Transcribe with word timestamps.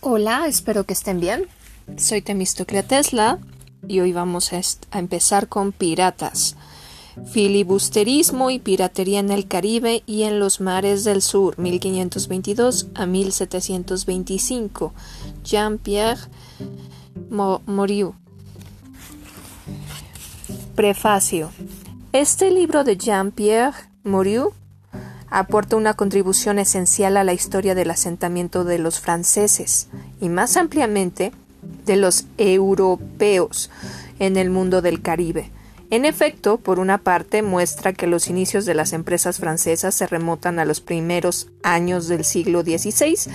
Hola, 0.00 0.46
espero 0.46 0.84
que 0.84 0.92
estén 0.92 1.20
bien. 1.20 1.48
Soy 1.96 2.22
Temistoclea 2.22 2.82
Tesla 2.82 3.38
y 3.88 4.00
hoy 4.00 4.12
vamos 4.12 4.52
a, 4.52 4.60
empezar 4.98 5.48
con 5.48 5.72
piratas. 5.72 6.56
Filibusterismo 7.32 8.50
y 8.50 8.58
piratería 8.58 9.20
en 9.20 9.30
el 9.30 9.48
Caribe 9.48 10.02
y 10.06 10.22
en 10.22 10.38
los 10.38 10.60
mares 10.60 11.04
del 11.04 11.22
sur, 11.22 11.58
1522 11.58 12.88
a 12.94 13.06
1725. 13.06 14.92
Jean-Pierre 15.42 16.20
Moriu. 17.30 18.14
Prefacio. 20.74 21.50
Este 22.12 22.50
libro 22.50 22.84
de 22.84 22.96
Jean-Pierre 22.96 23.88
Moriu 24.04 24.52
aporta 25.36 25.76
una 25.76 25.92
contribución 25.92 26.58
esencial 26.58 27.18
a 27.18 27.22
la 27.22 27.34
historia 27.34 27.74
del 27.74 27.90
asentamiento 27.90 28.64
de 28.64 28.78
los 28.78 29.00
franceses 29.00 29.88
y 30.18 30.30
más 30.30 30.56
ampliamente 30.56 31.30
de 31.84 31.96
los 31.96 32.24
europeos 32.38 33.70
en 34.18 34.38
el 34.38 34.48
mundo 34.48 34.80
del 34.80 35.02
Caribe. 35.02 35.50
En 35.90 36.06
efecto, 36.06 36.56
por 36.56 36.78
una 36.78 36.96
parte, 36.96 37.42
muestra 37.42 37.92
que 37.92 38.06
los 38.06 38.28
inicios 38.28 38.64
de 38.64 38.72
las 38.72 38.94
empresas 38.94 39.36
francesas 39.36 39.94
se 39.94 40.06
remontan 40.06 40.58
a 40.58 40.64
los 40.64 40.80
primeros 40.80 41.48
años 41.62 42.08
del 42.08 42.24
siglo 42.24 42.62
XVI, 42.62 43.30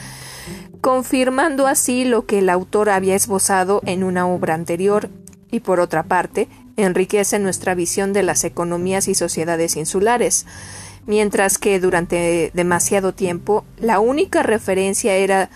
confirmando 0.82 1.68
así 1.68 2.04
lo 2.04 2.26
que 2.26 2.40
el 2.40 2.50
autor 2.50 2.90
había 2.90 3.16
esbozado 3.16 3.80
en 3.86 4.04
una 4.04 4.26
obra 4.26 4.56
anterior, 4.56 5.12
y 5.52 5.60
por 5.60 5.80
otra 5.80 6.02
parte, 6.02 6.48
enriquece 6.78 7.38
nuestra 7.38 7.76
visión 7.76 8.12
de 8.12 8.24
las 8.24 8.44
economías 8.44 9.08
y 9.08 9.14
sociedades 9.14 9.76
insulares, 9.76 10.48
mientras 11.06 11.58
que 11.58 11.80
durante 11.80 12.52
demasiado 12.54 13.14
tiempo 13.14 13.66
la 13.78 14.00
única 14.00 14.44
referencia 14.44 15.16
era 15.16 15.50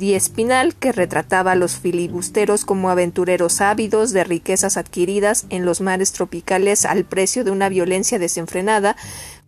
Espinal 0.00 0.74
que 0.74 0.92
retrataba 0.92 1.52
a 1.52 1.54
los 1.54 1.76
filibusteros 1.76 2.64
como 2.64 2.90
aventureros 2.90 3.60
ávidos 3.60 4.10
de 4.10 4.24
riquezas 4.24 4.76
adquiridas 4.76 5.46
en 5.50 5.64
los 5.64 5.80
mares 5.80 6.12
tropicales 6.12 6.84
al 6.84 7.04
precio 7.04 7.44
de 7.44 7.52
una 7.52 7.68
violencia 7.68 8.18
desenfrenada, 8.18 8.96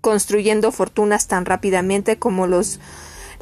construyendo 0.01 0.71
fortunas 0.71 1.27
tan 1.27 1.47
rápidamente 1.47 2.19
como 2.19 2.47
los 2.47 2.79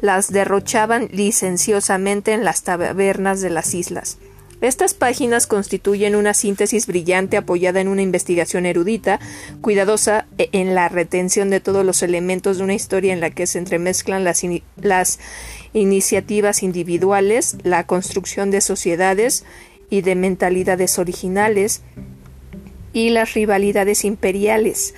las 0.01 0.31
derrochaban 0.31 1.07
licenciosamente 1.11 2.33
en 2.33 2.43
las 2.43 2.63
tabernas 2.63 3.39
de 3.39 3.49
las 3.49 3.73
islas. 3.73 4.17
Estas 4.61 4.93
páginas 4.93 5.47
constituyen 5.47 6.15
una 6.15 6.33
síntesis 6.33 6.87
brillante 6.87 7.37
apoyada 7.37 7.81
en 7.81 7.87
una 7.87 8.01
investigación 8.01 8.65
erudita, 8.65 9.19
cuidadosa 9.61 10.27
e, 10.37 10.49
en 10.53 10.75
la 10.75 10.89
retención 10.89 11.49
de 11.49 11.59
todos 11.59 11.85
los 11.85 12.01
elementos 12.03 12.57
de 12.57 12.63
una 12.63 12.73
historia 12.73 13.13
en 13.13 13.19
la 13.19 13.29
que 13.29 13.47
se 13.47 13.59
entremezclan 13.59 14.23
las, 14.23 14.43
las 14.81 15.19
iniciativas 15.73 16.63
individuales, 16.63 17.57
la 17.63 17.85
construcción 17.85 18.49
de 18.49 18.61
sociedades 18.61 19.43
y 19.89 20.01
de 20.01 20.15
mentalidades 20.15 20.99
originales 20.99 21.81
y 22.93 23.09
las 23.09 23.33
rivalidades 23.33 24.05
imperiales. 24.05 24.95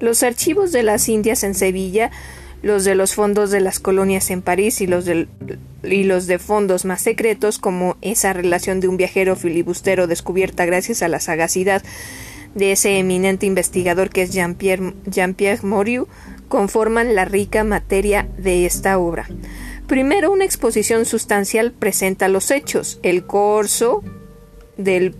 Los 0.00 0.22
archivos 0.22 0.72
de 0.72 0.82
las 0.82 1.08
Indias 1.08 1.42
en 1.42 1.54
Sevilla 1.54 2.10
los 2.62 2.84
de 2.84 2.94
los 2.94 3.14
fondos 3.14 3.50
de 3.50 3.60
las 3.60 3.80
colonias 3.80 4.30
en 4.30 4.42
París 4.42 4.80
y 4.80 4.86
los, 4.86 5.06
y 5.08 6.04
los 6.04 6.26
de 6.26 6.38
fondos 6.38 6.84
más 6.84 7.00
secretos, 7.02 7.58
como 7.58 7.96
esa 8.02 8.32
relación 8.32 8.80
de 8.80 8.88
un 8.88 8.96
viajero 8.96 9.36
filibustero 9.36 10.06
descubierta 10.06 10.66
gracias 10.66 11.02
a 11.02 11.08
la 11.08 11.20
sagacidad 11.20 11.82
de 12.54 12.72
ese 12.72 12.98
eminente 12.98 13.46
investigador 13.46 14.10
que 14.10 14.22
es 14.22 14.32
Jean-Pierre 14.32 14.94
Jean 15.06 15.36
Moriu, 15.62 16.08
conforman 16.48 17.14
la 17.14 17.24
rica 17.24 17.64
materia 17.64 18.28
de 18.36 18.66
esta 18.66 18.98
obra. 18.98 19.28
Primero, 19.86 20.30
una 20.30 20.44
exposición 20.44 21.04
sustancial 21.04 21.72
presenta 21.72 22.28
los 22.28 22.50
hechos, 22.50 23.00
el 23.02 23.24
corso 23.24 24.02
del 24.76 25.14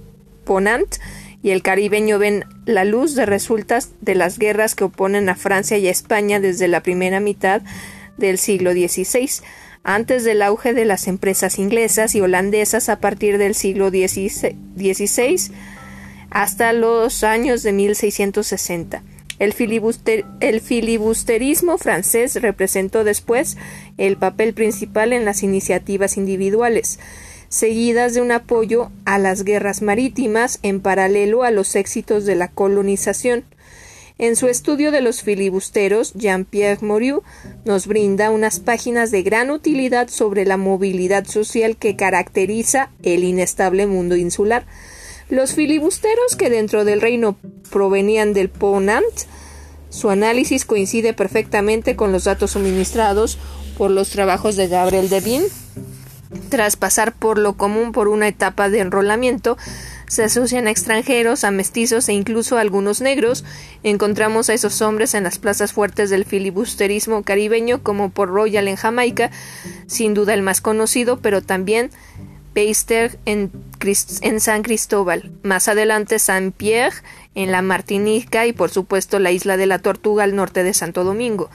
Ponant, 0.45 0.97
y 1.43 1.51
el 1.51 1.63
caribeño 1.63 2.19
ven 2.19 2.45
la 2.67 2.85
luz 2.85 3.15
de 3.15 3.27
resultas 3.27 3.91
de 4.01 4.15
las 4.15 4.39
guerras 4.39 4.75
que 4.75 4.85
oponen 4.85 5.29
a 5.29 5.37
Francia 5.37 5.79
y 5.79 5.89
a 5.89 5.91
España 5.91 6.41
desde 6.41 6.69
la 6.69 6.83
primera 6.83 7.21
mitad 7.21 7.63
del 8.19 8.39
siglo 8.39 8.73
XVI, 8.73 9.43
antes 9.83 10.25
del 10.25 10.43
auge 10.43 10.75
de 10.75 10.85
las 10.85 11.09
empresas 11.09 11.59
inglesas 11.59 12.15
y 12.15 12.21
holandesas 12.21 12.89
a 12.89 13.01
partir 13.01 13.39
del 13.39 13.55
siglo 13.55 13.89
XVI 13.89 15.51
hasta 16.31 16.73
los 16.73 17.25
años 17.25 17.63
de 17.63 17.73
1660. 17.73 19.03
El, 19.39 19.55
el, 20.41 20.61
filibusterismo 20.61 21.79
francés 21.79 22.41
representó 22.43 23.05
después 23.05 23.57
el 23.97 24.19
papel 24.19 24.53
principal 24.53 25.15
en 25.15 25.25
las 25.25 25.43
iniciativas 25.43 26.19
individuales 26.19 26.99
seguidas 27.51 28.15
de 28.15 28.23
un 28.23 28.31
apoyo 28.31 28.91
a 29.05 29.19
las 29.19 29.43
guerras 29.43 29.83
marítimas 29.83 30.61
en 30.63 30.81
paralelo 30.81 31.43
a 31.43 31.51
los 31.51 31.75
éxitos 31.75 32.25
de 32.25 32.37
la 32.37 32.49
colonización. 32.49 33.45
En 34.19 34.37
su 34.37 34.47
estudio 34.47 34.93
de 34.93 35.01
los 35.01 35.23
filibusteros, 35.23 36.13
Jean-Pierre 36.15 36.87
Moriu 36.87 37.23
nos 37.65 37.87
brinda 37.87 38.31
unas 38.31 38.61
páginas 38.61 39.11
de 39.11 39.23
gran 39.23 39.51
utilidad 39.51 40.09
sobre 40.09 40.45
la 40.45 40.57
movilidad 40.57 41.27
social 41.27 41.77
que 41.77 41.97
caracteriza 41.97 42.91
el 43.03 43.25
inestable 43.25 43.87
mundo 43.87 44.15
insular. 44.17 44.65
Los 45.29 45.55
filibusteros 45.55 46.37
que 46.37 46.51
dentro 46.51 46.85
del 46.85 47.01
reino 47.01 47.37
provenían 47.71 48.33
del 48.33 48.49
Ponant, 48.49 49.05
su 49.89 50.09
análisis 50.09 50.65
coincide 50.65 51.15
perfectamente 51.15 51.97
con 51.97 52.13
los 52.13 52.25
datos 52.25 52.53
suministrados 52.53 53.39
por 53.77 53.91
los 53.91 54.11
trabajos 54.11 54.55
de 54.55 54.69
Gabriel 54.69 55.09
Devine 55.09 55.47
tras 56.49 56.77
pasar 56.77 57.13
por 57.13 57.39
lo 57.39 57.55
común 57.55 57.93
por 57.93 58.09
una 58.09 58.29
etapa 58.29 58.69
de 58.69 58.81
enrolamiento, 58.81 59.57
se 60.07 60.25
asocian 60.25 60.67
a 60.67 60.71
extranjeros, 60.71 61.45
a 61.45 61.51
mestizos 61.51 62.09
e 62.09 62.13
incluso 62.13 62.57
a 62.57 62.61
algunos 62.61 63.01
negros. 63.01 63.45
Encontramos 63.83 64.51
a 64.51 64.55
esos 64.55 64.83
hombres 64.83 65.15
en 65.15 65.25
las 65.25 65.39
plazas 65.39 65.73
fuertes 65.73 66.11
del 66.11 66.25
filibusterismo 66.25 67.23
caribeño, 67.23 67.83
como 67.83 68.11
por 68.11 68.29
Royal 68.29 68.69
en 68.69 68.77
Jamaica, 68.77 69.31
sin 69.87 70.15
duda 70.15 70.35
el 70.35 70.43
más 70.43 70.61
conocido, 70.61 71.21
pero 71.21 71.43
también 71.43 71.91
Peister 72.53 73.19
en, 73.25 73.51
San 74.41 74.63
Cristóbal. 74.63 75.31
Más 75.43 75.69
adelante 75.69 76.19
Saint 76.19 76.55
Pierre 76.55 76.97
en 77.35 77.53
la 77.53 77.63
Martinica 77.63 78.47
y 78.47 78.53
por 78.53 78.71
supuesto 78.71 79.19
la 79.19 79.31
isla 79.31 79.57
de 79.57 79.67
la 79.67 79.79
Tortuga 79.79 80.25
al 80.25 80.35
norte 80.35 80.65
de 80.65 80.75
Santo 80.75 81.05
Domingo. 81.05 81.49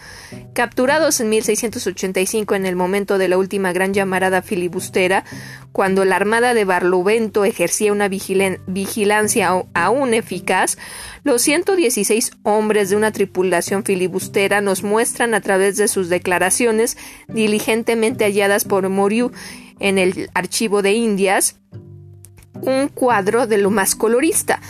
Capturados 0.53 1.19
en 1.19 1.29
1685 1.29 2.55
en 2.55 2.65
el 2.65 2.75
momento 2.75 3.17
de 3.17 3.27
la 3.27 3.37
última 3.37 3.73
gran 3.73 3.93
llamarada 3.93 4.41
filibustera, 4.41 5.25
cuando 5.73 6.05
la 6.05 6.15
armada 6.15 6.53
de 6.53 6.63
Barlovento 6.63 7.43
ejercía 7.43 7.91
una 7.91 8.07
vigilancia 8.07 9.65
aún 9.73 10.13
eficaz, 10.13 10.77
los 11.23 11.41
116 11.41 12.31
hombres 12.43 12.89
de 12.89 12.95
una 12.95 13.11
tripulación 13.11 13.83
filibustera 13.83 14.61
nos 14.61 14.83
muestran 14.83 15.33
a 15.33 15.41
través 15.41 15.75
de 15.75 15.89
sus 15.89 16.07
declaraciones 16.07 16.97
diligentemente 17.27 18.23
halladas 18.23 18.63
por 18.63 18.87
Moriu 18.87 19.31
en 19.79 19.97
el 19.97 20.29
archivo 20.33 20.81
de 20.81 20.93
Indias 20.93 21.57
un 22.61 22.87
cuadro 22.87 23.47
de 23.47 23.57
lo 23.57 23.69
más 23.69 23.95
colorista, 23.95 24.61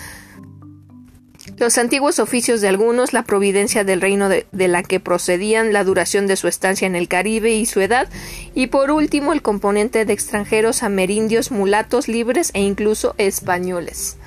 los 1.58 1.78
antiguos 1.78 2.20
oficios 2.20 2.60
de 2.60 2.68
algunos, 2.68 3.14
la 3.14 3.24
providencia 3.24 3.86
del 3.86 4.02
reino 4.02 4.28
de, 4.28 4.46
la 4.52 4.84
que 4.84 5.00
procedían, 5.00 5.72
la 5.72 5.84
duración 5.86 6.28
de 6.28 6.36
su 6.36 6.48
estancia 6.48 6.86
en 6.86 6.96
el 6.96 7.08
Caribe 7.08 7.54
y 7.54 7.66
su 7.66 7.80
edad, 7.80 8.10
y 8.54 8.68
por 8.68 8.92
último 8.92 9.32
el 9.32 9.42
componente 9.42 10.04
de 10.04 10.12
extranjeros 10.12 10.84
amerindios, 10.84 11.52
mulatos, 11.52 12.08
libres 12.08 12.52
e 12.54 12.62
incluso 12.62 13.16
españoles. 13.18 14.18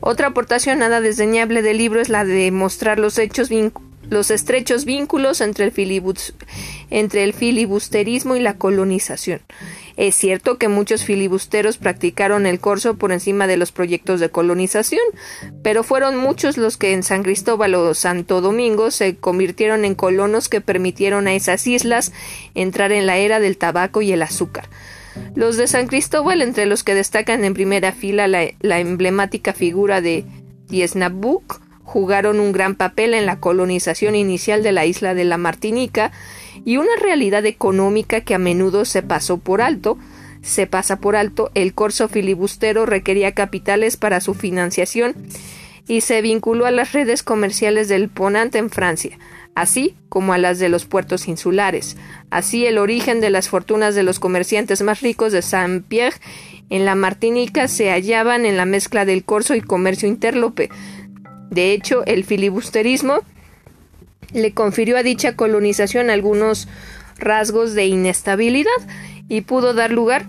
Otra 0.00 0.28
aportación 0.28 0.78
nada 0.78 1.00
desdeñable 1.00 1.62
del 1.62 1.78
libro 1.78 2.00
es 2.00 2.08
la 2.08 2.24
de 2.24 2.50
mostrar 2.52 2.98
los 2.98 3.18
hechos 3.18 3.48
los 4.10 4.30
estrechos 4.30 4.84
vínculos 4.84 5.40
entre 5.40 5.64
el, 5.64 7.32
filibusterismo 7.32 8.36
y 8.36 8.40
la 8.40 8.54
colonización. 8.54 9.40
Es 9.96 10.14
cierto 10.14 10.58
que 10.58 10.68
muchos 10.68 11.04
filibusteros 11.04 11.76
practicaron 11.76 12.46
el 12.46 12.60
corso 12.60 12.96
por 12.96 13.12
encima 13.12 13.46
de 13.46 13.56
los 13.56 13.72
proyectos 13.72 14.20
de 14.20 14.30
colonización, 14.30 15.02
pero 15.62 15.82
fueron 15.82 16.16
muchos 16.16 16.56
los 16.56 16.76
que 16.76 16.92
en 16.92 17.02
San 17.02 17.22
Cristóbal 17.22 17.74
o 17.74 17.94
Santo 17.94 18.40
Domingo 18.40 18.90
se 18.90 19.16
convirtieron 19.16 19.84
en 19.84 19.94
colonos 19.94 20.48
que 20.48 20.60
permitieron 20.60 21.26
a 21.26 21.34
esas 21.34 21.66
islas 21.66 22.12
entrar 22.54 22.92
en 22.92 23.06
la 23.06 23.18
era 23.18 23.40
del 23.40 23.58
tabaco 23.58 24.02
y 24.02 24.12
el 24.12 24.22
azúcar. 24.22 24.68
Los 25.34 25.56
de 25.56 25.66
San 25.66 25.86
Cristóbal, 25.86 26.42
entre 26.42 26.66
los 26.66 26.84
que 26.84 26.94
destacan 26.94 27.44
en 27.44 27.54
primera 27.54 27.92
fila 27.92 28.28
la, 28.28 28.78
emblemática 28.78 29.52
figura 29.52 30.00
de 30.00 30.24
Diesnabuc, 30.68 31.60
jugaron 31.92 32.40
un 32.40 32.52
gran 32.52 32.74
papel 32.74 33.12
en 33.12 33.26
la 33.26 33.38
colonización 33.38 34.14
inicial 34.14 34.62
de 34.62 34.72
la 34.72 34.86
isla 34.86 35.12
de 35.12 35.24
la 35.24 35.36
Martinica 35.36 36.10
y 36.64 36.78
una 36.78 36.96
realidad 36.98 37.44
económica 37.44 38.22
que 38.22 38.34
a 38.34 38.38
menudo 38.38 38.86
se 38.86 39.02
pasó 39.02 39.36
por 39.36 39.60
alto, 39.60 39.98
se 40.40 40.66
pasa 40.66 41.00
por 41.00 41.16
alto, 41.16 41.50
el 41.54 41.74
corso 41.74 42.08
filibustero 42.08 42.86
requería 42.86 43.32
capitales 43.32 43.98
para 43.98 44.22
su 44.22 44.32
financiación 44.32 45.14
y 45.86 46.00
se 46.00 46.22
vinculó 46.22 46.64
a 46.64 46.70
las 46.70 46.92
redes 46.92 47.22
comerciales 47.22 47.88
del 47.88 48.08
Ponant 48.08 48.54
en 48.54 48.70
Francia. 48.70 49.18
así 49.54 49.94
como 50.08 50.32
a 50.32 50.38
las 50.38 50.58
de 50.58 50.70
los 50.70 50.86
puertos 50.86 51.28
insulares. 51.28 51.98
Así 52.30 52.64
el 52.64 52.78
origen 52.78 53.20
de 53.20 53.28
las 53.28 53.50
fortunas 53.50 53.94
de 53.94 54.02
los 54.02 54.18
comerciantes 54.18 54.80
más 54.80 55.02
ricos 55.02 55.30
de 55.30 55.42
Saint-Pierre 55.42 56.16
en 56.70 56.86
la 56.86 56.94
Martinica 56.94 57.68
se 57.68 57.90
hallaban 57.90 58.46
en 58.46 58.56
la 58.56 58.64
mezcla 58.64 59.04
del 59.04 59.24
corso 59.24 59.54
y 59.54 59.60
comercio 59.60 60.08
interlope. 60.08 60.70
De 61.52 61.72
hecho, 61.72 62.02
el 62.06 62.24
filibusterismo 62.24 63.20
le 64.32 64.54
confirió 64.54 64.96
a 64.96 65.02
dicha 65.02 65.36
colonización 65.36 66.08
algunos 66.08 66.66
rasgos 67.18 67.74
de 67.74 67.84
inestabilidad 67.84 68.70
y 69.28 69.42
pudo 69.42 69.74
dar 69.74 69.90
lugar 69.92 70.24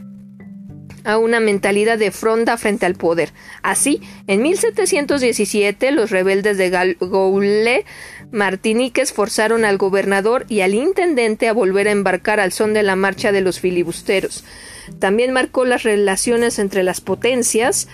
a 1.06 1.18
una 1.18 1.40
mentalidad 1.40 1.98
de 1.98 2.12
fronda 2.12 2.58
frente 2.58 2.86
al 2.86 2.96
poder. 2.96 3.32
Así, 3.62 4.02
en 4.28 4.42
1717 4.42 5.92
los 5.92 6.12
rebeldes 6.12 6.58
de 6.58 6.70
Gaulle 6.70 7.86
martiniques 8.32 9.14
forzaron 9.14 9.64
al 9.64 9.78
gobernador 9.78 10.46
y 10.50 10.60
al 10.60 10.74
intendente 10.74 11.48
a 11.48 11.54
volver 11.54 11.88
a 11.88 11.92
embarcar 11.92 12.42
al 12.42 12.52
son 12.52 12.74
de 12.74 12.84
la 12.84 12.98
marcha 12.98 13.32
de 13.32 13.40
los 13.40 13.62
filibusteros. 13.62 14.44
También 15.00 15.32
marcó 15.32 15.64
las 15.64 15.84
relaciones 15.84 16.60
entre 16.60 16.84
las 16.84 17.00
potencias, 17.00 17.88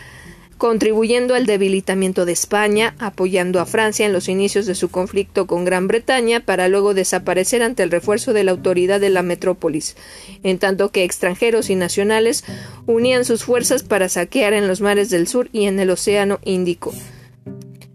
contribuyendo 0.59 1.35
al 1.35 1.45
debilitamiento 1.45 2.25
de 2.25 2.33
España, 2.33 2.93
apoyando 2.99 3.61
a 3.61 3.65
Francia 3.65 4.05
en 4.05 4.11
los 4.11 4.27
inicios 4.27 4.65
de 4.65 4.75
su 4.75 4.89
conflicto 4.89 5.47
con 5.47 5.63
Gran 5.63 5.87
Bretaña 5.87 6.41
para 6.41 6.67
luego 6.67 6.93
desaparecer 6.93 7.63
ante 7.63 7.81
el 7.81 7.89
refuerzo 7.89 8.33
de 8.33 8.43
la 8.43 8.51
autoridad 8.51 8.99
de 8.99 9.09
la 9.09 9.23
metrópolis, 9.23 9.95
en 10.43 10.59
tanto 10.59 10.91
que 10.91 11.05
extranjeros 11.05 11.69
y 11.69 11.75
nacionales 11.75 12.43
unían 12.87 13.23
sus 13.23 13.45
fuerzas 13.45 13.83
para 13.83 14.09
saquear 14.09 14.51
en 14.51 14.67
los 14.67 14.81
mares 14.81 15.09
del 15.09 15.27
sur 15.29 15.47
y 15.53 15.65
en 15.65 15.79
el 15.79 15.89
Océano 15.91 16.39
Índico. 16.43 16.93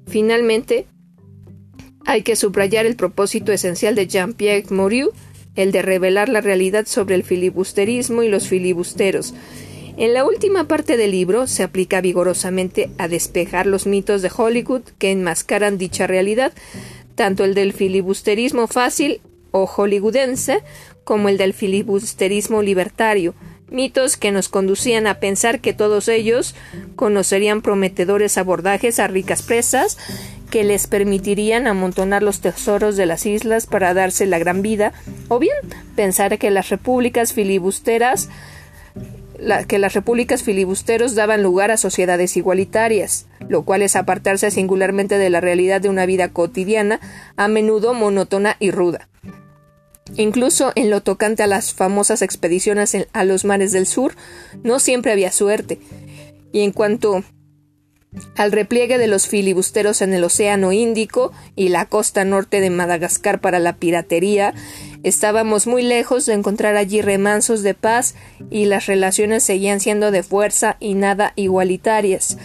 Finalmente, 0.07 0.87
hay 2.07 2.23
que 2.23 2.35
subrayar 2.35 2.87
el 2.87 2.97
propósito 2.97 3.53
esencial 3.53 3.95
de 3.95 4.07
Jean-Pierre 4.07 4.65
Moreau, 4.71 5.13
el 5.55 5.71
de 5.71 5.83
revelar 5.83 6.31
la 6.31 6.41
realidad 6.41 6.87
sobre 6.87 7.15
el 7.15 7.25
filibusterismo 7.25 8.23
y 8.23 8.29
los 8.29 8.49
filibusteros, 8.49 9.35
en 9.97 10.15
la 10.15 10.25
última 10.25 10.65
parte 10.65 10.97
del 10.97 11.13
libro 11.13 11.47
se 11.47 11.63
aplica 11.63 12.01
vigorosamente 12.01 12.91
a 12.99 13.09
despejar 13.09 13.67
los 13.67 13.87
mitos 13.87 14.23
de 14.23 14.31
Hollywood 14.35 14.83
que 14.99 15.11
enmascaran 15.11 15.79
dicha 15.79 16.07
realidad, 16.07 16.53
tanto 17.15 17.45
el 17.45 17.55
del 17.55 17.73
filibusterismo 17.73 18.67
fácil 18.67 19.21
o 19.51 19.67
hollywoodense 19.67 20.63
como 21.05 21.29
el 21.29 21.39
del 21.39 21.55
filibusterismo 21.55 22.63
libertario, 22.63 23.35
mitos 23.71 24.17
que 24.17 24.33
nos 24.33 24.49
conducían 24.49 25.07
a 25.07 25.21
pensar 25.21 25.61
que 25.61 25.73
todos 25.73 26.09
ellos 26.09 26.55
conocerían 26.97 27.63
prometedores 27.63 28.37
abordajes 28.39 28.99
a 28.99 29.07
ricas 29.07 29.43
presas 29.43 29.99
que 30.51 30.65
les 30.65 30.87
permitirían 30.87 31.67
amontonar 31.67 32.23
los 32.23 32.41
tesoros 32.41 32.97
de 32.97 33.07
las 33.07 33.27
islas 33.27 33.67
para 33.67 33.95
darse 33.95 34.27
la 34.27 34.39
gran 34.39 34.63
vida, 34.63 34.93
o 35.29 35.39
bien 35.39 35.57
pensar 35.97 36.39
que 36.39 36.51
las 36.51 36.69
repúblicas 36.69 37.33
filibusteras 37.33 38.29
que 39.67 39.79
las 39.79 39.95
repúblicas 39.95 40.43
filibusteros 40.43 41.15
daban 41.15 41.43
lugar 41.43 41.71
a 41.71 41.77
sociedades 41.77 42.37
igualitarias, 42.37 43.27
lo 43.49 43.65
cual 43.65 43.83
es 43.83 43.97
apartarse 43.97 44.51
singularmente 44.51 45.19
de 45.19 45.31
la 45.31 45.41
realidad 45.41 45.81
de 45.81 45.89
una 45.89 46.07
vida 46.07 46.29
cotidiana, 46.29 47.01
a 47.37 47.49
menudo 47.49 47.95
monótona 47.95 48.57
y 48.59 48.71
ruda. 48.71 49.09
Incluso 50.17 50.73
en 50.75 50.91
lo 50.91 51.03
tocante 51.03 51.43
a 51.43 51.47
las 51.47 51.73
famosas 51.73 52.23
expediciones 52.23 52.97
a 53.13 53.25
los 53.25 53.45
mares 53.45 53.73
del 53.73 53.87
sur, 53.87 54.15
no 54.63 54.79
siempre 54.79 55.13
había 55.13 55.33
suerte. 55.33 55.81
Y 56.53 56.61
en 56.61 56.73
cuanto 56.73 57.25
al 58.37 58.53
repliegue 58.53 58.99
de 58.99 59.09
los 59.09 59.27
filibusteros 59.27 60.03
en 60.03 60.15
el 60.15 60.23
Océano 60.25 60.73
Índico 60.73 61.33
y 61.57 61.69
la 61.69 61.87
costa 61.87 62.25
norte 62.25 62.61
de 62.61 62.71
Madagascar 62.71 63.41
para 63.41 63.59
la 63.59 63.77
piratería, 63.77 64.55
estábamos 65.05 65.69
muy 65.69 65.83
lejos 65.83 66.27
de 66.27 66.33
encontrar 66.33 66.77
allí 66.77 67.01
remansos 67.01 67.63
de 67.63 67.75
paz 67.75 68.17
y 68.51 68.65
las 68.65 68.87
relaciones 68.87 69.45
seguían 69.45 69.79
siendo 69.79 70.11
de 70.11 70.25
fuerza 70.25 70.77
y 70.81 70.95
nada 70.95 71.33
igualitarias. 71.37 72.37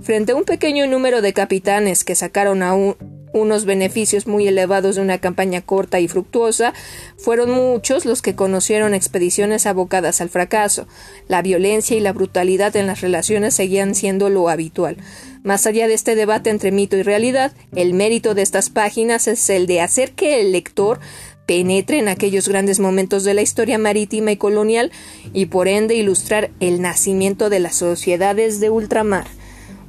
Frente 0.00 0.32
a 0.32 0.36
un 0.36 0.44
pequeño 0.44 0.86
número 0.86 1.20
de 1.20 1.32
capitanes 1.32 2.04
que 2.04 2.14
sacaron 2.14 2.62
a 2.62 2.74
un, 2.74 2.96
unos 3.34 3.64
beneficios 3.64 4.26
muy 4.26 4.46
elevados 4.46 4.94
de 4.94 5.02
una 5.02 5.18
campaña 5.18 5.60
corta 5.60 5.98
y 6.00 6.08
fructuosa, 6.08 6.72
fueron 7.18 7.50
muchos 7.50 8.06
los 8.06 8.22
que 8.22 8.36
conocieron 8.36 8.94
expediciones 8.94 9.66
abocadas 9.66 10.20
al 10.20 10.30
fracaso. 10.30 10.86
La 11.26 11.42
violencia 11.42 11.96
y 11.96 12.00
la 12.00 12.12
brutalidad 12.12 12.74
en 12.76 12.86
las 12.86 13.00
relaciones 13.00 13.54
seguían 13.54 13.94
siendo 13.96 14.30
lo 14.30 14.48
habitual. 14.48 14.96
Más 15.42 15.66
allá 15.66 15.88
de 15.88 15.94
este 15.94 16.14
debate 16.14 16.48
entre 16.48 16.70
mito 16.70 16.96
y 16.96 17.02
realidad, 17.02 17.52
el 17.74 17.92
mérito 17.92 18.34
de 18.34 18.42
estas 18.42 18.70
páginas 18.70 19.26
es 19.26 19.50
el 19.50 19.66
de 19.66 19.80
hacer 19.80 20.12
que 20.12 20.40
el 20.40 20.52
lector 20.52 21.00
penetre 21.46 21.98
en 21.98 22.08
aquellos 22.08 22.48
grandes 22.48 22.80
momentos 22.80 23.24
de 23.24 23.34
la 23.34 23.42
historia 23.42 23.78
marítima 23.78 24.32
y 24.32 24.36
colonial 24.36 24.92
y 25.32 25.46
por 25.46 25.68
ende 25.68 25.94
ilustrar 25.94 26.50
el 26.60 26.80
nacimiento 26.80 27.50
de 27.50 27.60
las 27.60 27.76
sociedades 27.76 28.60
de 28.60 28.70
ultramar. 28.70 29.26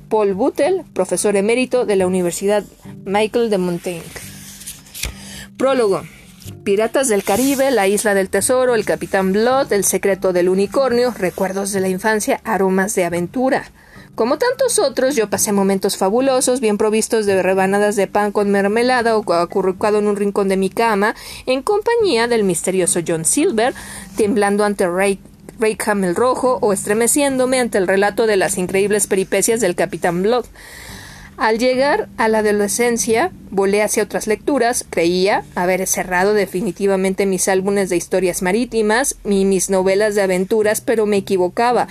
Paul 0.10 0.34
Buttel, 0.34 0.84
profesor 0.94 1.36
emérito 1.36 1.86
de 1.86 1.96
la 1.96 2.07
Universidad 2.07 2.63
Michael 3.06 3.50
de 3.50 3.57
Montaigne. 3.57 4.04
Prólogo. 5.57 6.04
Piratas 6.63 7.07
del 7.07 7.24
Caribe, 7.24 7.72
La 7.72 7.88
Isla 7.88 8.13
del 8.13 8.30
Tesoro, 8.30 8.75
El 8.75 8.86
Capitán 8.86 9.34
Blood, 9.34 9.72
El 9.74 9.84
Secreto 9.84 10.31
del 10.31 10.50
Unicornio, 10.50 11.13
Recuerdos 11.18 11.72
de 11.72 11.80
la 11.80 11.90
Infancia, 11.90 12.40
Aromas 12.44 12.94
de 12.94 13.06
Aventura. 13.06 13.72
Como 14.15 14.38
tantos 14.38 14.79
otros, 14.79 15.17
yo 15.17 15.29
pasé 15.29 15.51
momentos 15.51 15.97
fabulosos, 15.97 16.62
bien 16.62 16.77
provistos 16.77 17.25
de 17.25 17.44
rebanadas 17.44 17.97
de 17.97 18.07
pan 18.07 18.31
con 18.31 18.50
mermelada 18.50 19.17
o 19.17 19.33
acurrucado 19.33 20.00
en 20.00 20.07
un 20.07 20.15
rincón 20.15 20.47
de 20.47 20.56
mi 20.56 20.69
cama, 20.69 21.15
en 21.45 21.62
compañía 21.62 22.29
del 22.29 22.45
misterioso 22.45 23.01
John 23.06 23.25
Silver, 23.25 23.73
temblando 24.15 24.63
ante 24.63 24.88
Ray 24.88 25.19
Raycam 25.59 26.06
el 26.06 26.15
Rojo 26.15 26.59
o 26.62 26.71
estremeciéndome 26.71 27.59
ante 27.59 27.77
el 27.77 27.88
relato 27.88 28.25
de 28.25 28.38
las 28.38 28.57
increíbles 28.57 29.07
peripecias 29.07 29.59
del 29.59 29.75
Capitán 29.75 30.21
Blood. 30.23 30.45
Al 31.38 31.59
llegar 31.59 32.07
a 32.15 32.29
la 32.29 32.38
adolescencia, 32.38 33.31
volé 33.51 33.83
hacia 33.83 34.03
otras 34.03 34.27
lecturas, 34.27 34.85
creía 34.89 35.44
haber 35.56 35.85
cerrado 35.88 36.33
definitivamente 36.33 37.25
mis 37.25 37.50
álbumes 37.50 37.89
de 37.89 37.97
historias 37.97 38.41
marítimas 38.41 39.17
y 39.25 39.44
mis 39.44 39.69
novelas 39.69 40.15
de 40.15 40.21
aventuras, 40.21 40.79
pero 40.79 41.06
me 41.06 41.17
equivocaba. 41.17 41.89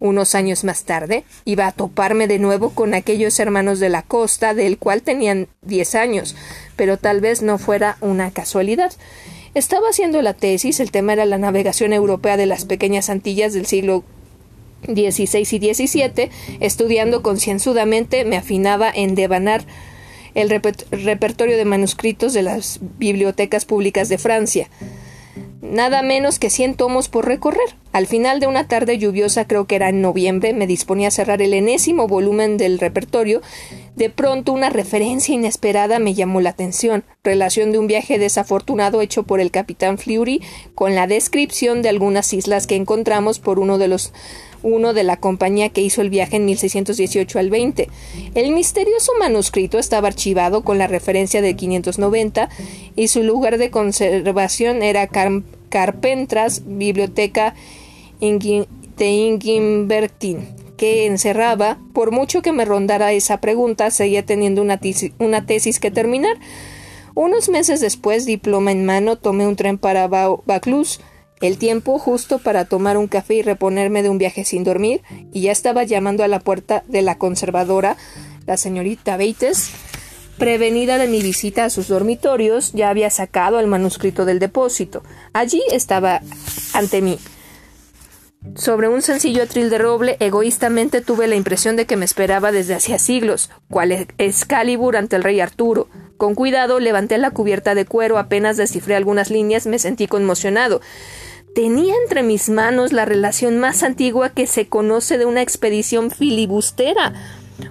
Unos 0.00 0.34
años 0.36 0.62
más 0.62 0.84
tarde, 0.84 1.24
iba 1.44 1.66
a 1.66 1.72
toparme 1.72 2.28
de 2.28 2.38
nuevo 2.38 2.70
con 2.70 2.94
aquellos 2.94 3.38
hermanos 3.40 3.80
de 3.80 3.88
la 3.88 4.02
costa, 4.02 4.54
del 4.54 4.78
cual 4.78 5.02
tenían 5.02 5.48
diez 5.62 5.96
años, 5.96 6.36
pero 6.76 6.98
tal 6.98 7.20
vez 7.20 7.42
no 7.42 7.58
fuera 7.58 7.96
una 8.00 8.30
casualidad. 8.30 8.92
Estaba 9.54 9.88
haciendo 9.88 10.22
la 10.22 10.34
tesis, 10.34 10.78
el 10.78 10.92
tema 10.92 11.14
era 11.14 11.24
la 11.24 11.38
navegación 11.38 11.92
europea 11.92 12.36
de 12.36 12.46
las 12.46 12.64
pequeñas 12.64 13.10
Antillas 13.10 13.52
del 13.54 13.66
siglo 13.66 14.04
XVI 14.86 15.40
y 15.40 15.74
XVII, 15.74 16.30
estudiando 16.60 17.22
concienzudamente 17.22 18.24
me 18.24 18.36
afinaba 18.36 18.90
en 18.94 19.16
devanar 19.16 19.64
el 20.34 20.50
repertorio 20.50 21.56
de 21.56 21.64
manuscritos 21.64 22.32
de 22.32 22.42
las 22.42 22.78
bibliotecas 22.98 23.64
públicas 23.64 24.08
de 24.08 24.18
Francia 24.18 24.68
nada 25.70 26.02
menos 26.02 26.38
que 26.38 26.50
cien 26.50 26.74
tomos 26.74 27.08
por 27.08 27.26
recorrer. 27.26 27.76
Al 27.92 28.06
final 28.06 28.38
de 28.38 28.46
una 28.46 28.68
tarde 28.68 28.98
lluviosa, 28.98 29.46
creo 29.46 29.66
que 29.66 29.76
era 29.76 29.88
en 29.88 30.02
noviembre, 30.02 30.52
me 30.52 30.66
disponía 30.66 31.08
a 31.08 31.10
cerrar 31.10 31.40
el 31.40 31.54
enésimo 31.54 32.06
volumen 32.06 32.56
del 32.56 32.78
repertorio. 32.78 33.40
De 33.96 34.10
pronto 34.10 34.52
una 34.52 34.70
referencia 34.70 35.34
inesperada 35.34 35.98
me 35.98 36.14
llamó 36.14 36.40
la 36.40 36.50
atención, 36.50 37.04
relación 37.24 37.72
de 37.72 37.78
un 37.78 37.86
viaje 37.86 38.18
desafortunado 38.18 39.00
hecho 39.00 39.24
por 39.24 39.40
el 39.40 39.50
capitán 39.50 39.98
Fleury 39.98 40.42
con 40.74 40.94
la 40.94 41.06
descripción 41.06 41.82
de 41.82 41.88
algunas 41.88 42.32
islas 42.32 42.66
que 42.66 42.76
encontramos 42.76 43.40
por 43.40 43.58
uno 43.58 43.78
de 43.78 43.88
los 43.88 44.12
uno 44.62 44.92
de 44.92 45.04
la 45.04 45.16
compañía 45.16 45.68
que 45.68 45.82
hizo 45.82 46.00
el 46.02 46.10
viaje 46.10 46.36
en 46.36 46.44
1618 46.44 47.38
al 47.38 47.50
20. 47.50 47.88
El 48.34 48.52
misterioso 48.52 49.12
manuscrito 49.18 49.78
estaba 49.78 50.08
archivado 50.08 50.62
con 50.62 50.78
la 50.78 50.86
referencia 50.86 51.40
de 51.42 51.54
590 51.56 52.48
y 52.96 53.08
su 53.08 53.22
lugar 53.22 53.58
de 53.58 53.70
conservación 53.70 54.82
era 54.82 55.06
Carpentras 55.68 56.62
Biblioteca 56.66 57.54
de 58.20 58.66
que 60.76 61.06
encerraba, 61.06 61.78
por 61.92 62.12
mucho 62.12 62.40
que 62.40 62.52
me 62.52 62.64
rondara 62.64 63.12
esa 63.12 63.40
pregunta, 63.40 63.90
seguía 63.90 64.24
teniendo 64.24 64.62
una, 64.62 64.80
una 65.18 65.44
tesis 65.44 65.80
que 65.80 65.90
terminar. 65.90 66.36
Unos 67.14 67.48
meses 67.48 67.80
después, 67.80 68.24
diploma 68.26 68.70
en 68.70 68.86
mano, 68.86 69.16
tomé 69.16 69.46
un 69.46 69.56
tren 69.56 69.76
para 69.76 70.06
Baclus, 70.06 71.00
el 71.40 71.58
tiempo 71.58 71.98
justo 71.98 72.38
para 72.38 72.64
tomar 72.64 72.96
un 72.96 73.08
café 73.08 73.34
y 73.34 73.42
reponerme 73.42 74.02
de 74.02 74.08
un 74.08 74.18
viaje 74.18 74.44
sin 74.44 74.62
dormir, 74.64 75.02
y 75.32 75.42
ya 75.42 75.52
estaba 75.52 75.82
llamando 75.82 76.22
a 76.22 76.28
la 76.28 76.38
puerta 76.40 76.84
de 76.86 77.02
la 77.02 77.18
conservadora, 77.18 77.96
la 78.46 78.56
señorita 78.56 79.16
Bates, 79.16 79.72
Prevenida 80.38 80.98
de 80.98 81.08
mi 81.08 81.20
visita 81.20 81.64
a 81.64 81.70
sus 81.70 81.88
dormitorios, 81.88 82.72
ya 82.72 82.90
había 82.90 83.10
sacado 83.10 83.58
el 83.58 83.66
manuscrito 83.66 84.24
del 84.24 84.38
depósito. 84.38 85.02
Allí 85.32 85.60
estaba 85.72 86.20
ante 86.72 87.02
mí. 87.02 87.18
sobre 88.54 88.88
un 88.88 89.02
sencillo 89.02 89.42
atril 89.42 89.68
de 89.68 89.78
roble, 89.78 90.16
egoístamente 90.20 91.00
tuve 91.00 91.26
la 91.26 91.34
impresión 91.34 91.74
de 91.74 91.86
que 91.86 91.96
me 91.96 92.04
esperaba 92.04 92.52
desde 92.52 92.74
hacía 92.74 92.98
siglos, 92.98 93.50
cual 93.68 94.06
Excalibur 94.18 94.96
ante 94.96 95.16
el 95.16 95.24
rey 95.24 95.40
Arturo. 95.40 95.88
Con 96.16 96.34
cuidado 96.34 96.78
levanté 96.78 97.18
la 97.18 97.32
cubierta 97.32 97.74
de 97.74 97.84
cuero, 97.84 98.16
apenas 98.16 98.56
descifré 98.56 98.94
algunas 98.94 99.30
líneas, 99.30 99.66
me 99.66 99.78
sentí 99.78 100.06
conmocionado. 100.06 100.80
Tenía 101.54 101.94
entre 102.02 102.22
mis 102.22 102.48
manos 102.48 102.92
la 102.92 103.04
relación 103.04 103.58
más 103.58 103.82
antigua 103.82 104.30
que 104.30 104.46
se 104.46 104.68
conoce 104.68 105.18
de 105.18 105.26
una 105.26 105.42
expedición 105.42 106.10
filibustera. 106.12 107.14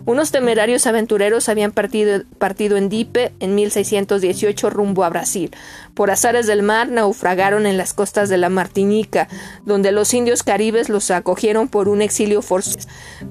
Unos 0.05 0.31
temerarios 0.31 0.87
aventureros 0.87 1.49
habían 1.49 1.71
partido, 1.71 2.23
partido, 2.37 2.77
en 2.77 2.89
Dipe 2.89 3.33
en 3.39 3.55
1618 3.55 4.69
rumbo 4.69 5.03
a 5.03 5.09
Brasil. 5.09 5.51
Por 5.93 6.11
azares 6.11 6.47
del 6.47 6.63
mar 6.63 6.89
naufragaron 6.89 7.65
en 7.65 7.77
las 7.77 7.93
costas 7.93 8.29
de 8.29 8.37
la 8.37 8.49
Martinica, 8.49 9.27
donde 9.65 9.91
los 9.91 10.13
indios 10.13 10.43
caribes 10.43 10.89
los 10.89 11.09
acogieron 11.11 11.67
por 11.67 11.89
un 11.89 12.01
exilio 12.01 12.41
forzoso. 12.41 12.87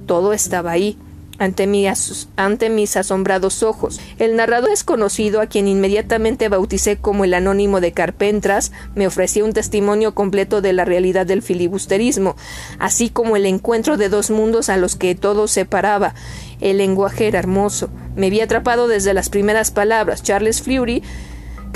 Todo 0.06 0.32
estaba 0.32 0.70
ahí 0.70 0.96
ante, 1.38 1.92
ante 2.36 2.70
mis 2.70 2.96
asombrados 2.96 3.62
ojos. 3.62 4.00
El 4.18 4.36
narrador 4.36 4.70
desconocido, 4.70 5.40
a 5.40 5.46
quien 5.46 5.68
inmediatamente 5.68 6.48
bauticé 6.48 6.96
como 6.96 7.24
el 7.24 7.34
anónimo 7.34 7.80
de 7.80 7.92
Carpentras, 7.92 8.72
me 8.94 9.06
ofreció 9.06 9.44
un 9.44 9.52
testimonio 9.52 10.14
completo 10.14 10.60
de 10.60 10.72
la 10.72 10.84
realidad 10.84 11.26
del 11.26 11.42
filibusterismo, 11.42 12.36
así 12.78 13.10
como 13.10 13.36
el 13.36 13.46
encuentro 13.46 13.96
de 13.96 14.08
dos 14.08 14.30
mundos 14.30 14.68
a 14.68 14.76
los 14.76 14.96
que 14.96 15.14
todo 15.14 15.48
separaba. 15.48 16.14
El 16.60 16.78
lenguaje 16.78 17.28
era 17.28 17.38
hermoso. 17.38 17.90
Me 18.14 18.26
había 18.26 18.44
atrapado 18.44 18.88
desde 18.88 19.14
las 19.14 19.28
primeras 19.28 19.70
palabras. 19.70 20.22
Charles 20.22 20.62
Fleury 20.62 21.02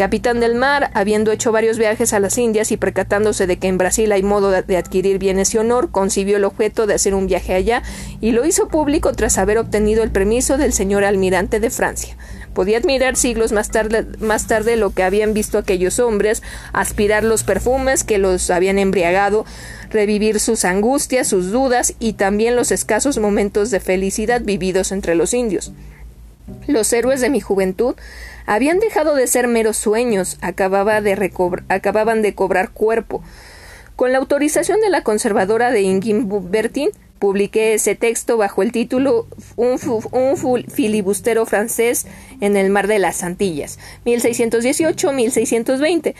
capitán 0.00 0.40
del 0.40 0.54
mar, 0.54 0.90
habiendo 0.94 1.30
hecho 1.30 1.52
varios 1.52 1.76
viajes 1.76 2.14
a 2.14 2.20
las 2.20 2.38
Indias 2.38 2.72
y 2.72 2.78
percatándose 2.78 3.46
de 3.46 3.58
que 3.58 3.68
en 3.68 3.76
Brasil 3.76 4.10
hay 4.12 4.22
modo 4.22 4.50
de 4.50 4.76
adquirir 4.78 5.18
bienes 5.18 5.54
y 5.54 5.58
honor, 5.58 5.90
concibió 5.90 6.38
el 6.38 6.44
objeto 6.44 6.86
de 6.86 6.94
hacer 6.94 7.14
un 7.14 7.26
viaje 7.26 7.52
allá 7.52 7.82
y 8.18 8.32
lo 8.32 8.46
hizo 8.46 8.68
público 8.68 9.12
tras 9.12 9.36
haber 9.36 9.58
obtenido 9.58 10.02
el 10.02 10.10
permiso 10.10 10.56
del 10.56 10.72
señor 10.72 11.04
almirante 11.04 11.60
de 11.60 11.68
Francia. 11.68 12.16
Podía 12.54 12.78
admirar 12.78 13.14
siglos 13.16 13.52
más 13.52 13.68
tarde, 13.68 14.06
más 14.20 14.46
tarde 14.46 14.76
lo 14.76 14.90
que 14.90 15.02
habían 15.02 15.34
visto 15.34 15.58
aquellos 15.58 15.98
hombres, 15.98 16.42
aspirar 16.72 17.22
los 17.22 17.44
perfumes 17.44 18.02
que 18.02 18.16
los 18.16 18.48
habían 18.48 18.78
embriagado, 18.78 19.44
revivir 19.90 20.40
sus 20.40 20.64
angustias, 20.64 21.28
sus 21.28 21.50
dudas 21.50 21.94
y 21.98 22.14
también 22.14 22.56
los 22.56 22.70
escasos 22.70 23.18
momentos 23.18 23.70
de 23.70 23.80
felicidad 23.80 24.40
vividos 24.40 24.92
entre 24.92 25.14
los 25.14 25.34
indios. 25.34 25.72
Los 26.66 26.92
héroes 26.92 27.20
de 27.20 27.30
mi 27.30 27.40
juventud 27.40 27.94
habían 28.46 28.80
dejado 28.80 29.14
de 29.14 29.26
ser 29.26 29.46
meros 29.46 29.76
sueños, 29.76 30.38
acababan 30.40 32.22
de 32.22 32.34
cobrar 32.34 32.70
cuerpo. 32.70 33.22
Con 33.96 34.12
la 34.12 34.18
autorización 34.18 34.80
de 34.80 34.90
la 34.90 35.02
conservadora 35.02 35.70
de 35.70 35.82
Bertin, 36.50 36.90
publiqué 37.18 37.74
ese 37.74 37.94
texto 37.94 38.38
bajo 38.38 38.62
el 38.62 38.72
título 38.72 39.26
Un, 39.56 39.78
un 40.12 40.64
filibustero 40.68 41.46
francés 41.46 42.06
en 42.40 42.56
el 42.56 42.70
mar 42.70 42.88
de 42.88 42.98
las 42.98 43.22
Antillas, 43.22 43.78
1618-1620. 44.06 46.14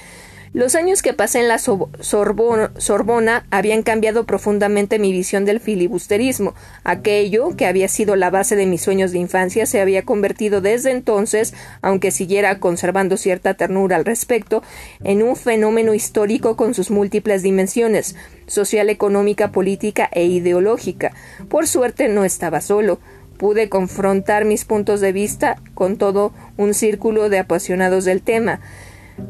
Los 0.52 0.75
años 0.75 1.00
que 1.00 1.12
pasé 1.12 1.38
en 1.38 1.47
la 1.47 1.59
Sorbona 1.59 3.47
habían 3.50 3.85
cambiado 3.85 4.26
profundamente 4.26 4.99
mi 4.99 5.12
visión 5.12 5.45
del 5.45 5.61
filibusterismo. 5.61 6.54
Aquello, 6.83 7.54
que 7.57 7.66
había 7.66 7.87
sido 7.87 8.16
la 8.16 8.30
base 8.30 8.57
de 8.57 8.66
mis 8.66 8.83
sueños 8.83 9.12
de 9.12 9.19
infancia, 9.19 9.64
se 9.64 9.80
había 9.80 10.04
convertido 10.04 10.61
desde 10.61 10.90
entonces, 10.90 11.54
aunque 11.83 12.11
siguiera 12.11 12.59
conservando 12.59 13.16
cierta 13.16 13.54
ternura 13.54 13.95
al 13.95 14.04
respecto, 14.04 14.64
en 15.04 15.23
un 15.23 15.37
fenómeno 15.37 15.95
histórico 15.95 16.57
con 16.57 16.75
sus 16.75 16.90
múltiples 16.90 17.45
dimensiones 17.45 18.16
social, 18.49 18.90
económica, 18.90 19.52
política 19.52 20.09
e 20.11 20.25
ideológica. 20.25 21.12
Por 21.49 21.69
suerte 21.69 22.09
no 22.09 22.25
estaba 22.25 22.61
solo 22.61 22.99
pude 23.38 23.71
confrontar 23.71 24.45
mis 24.45 24.66
puntos 24.66 25.00
de 25.00 25.12
vista 25.12 25.57
con 25.73 25.97
todo 25.97 26.35
un 26.59 26.75
círculo 26.75 27.30
de 27.30 27.38
apasionados 27.38 28.04
del 28.04 28.21
tema. 28.21 28.61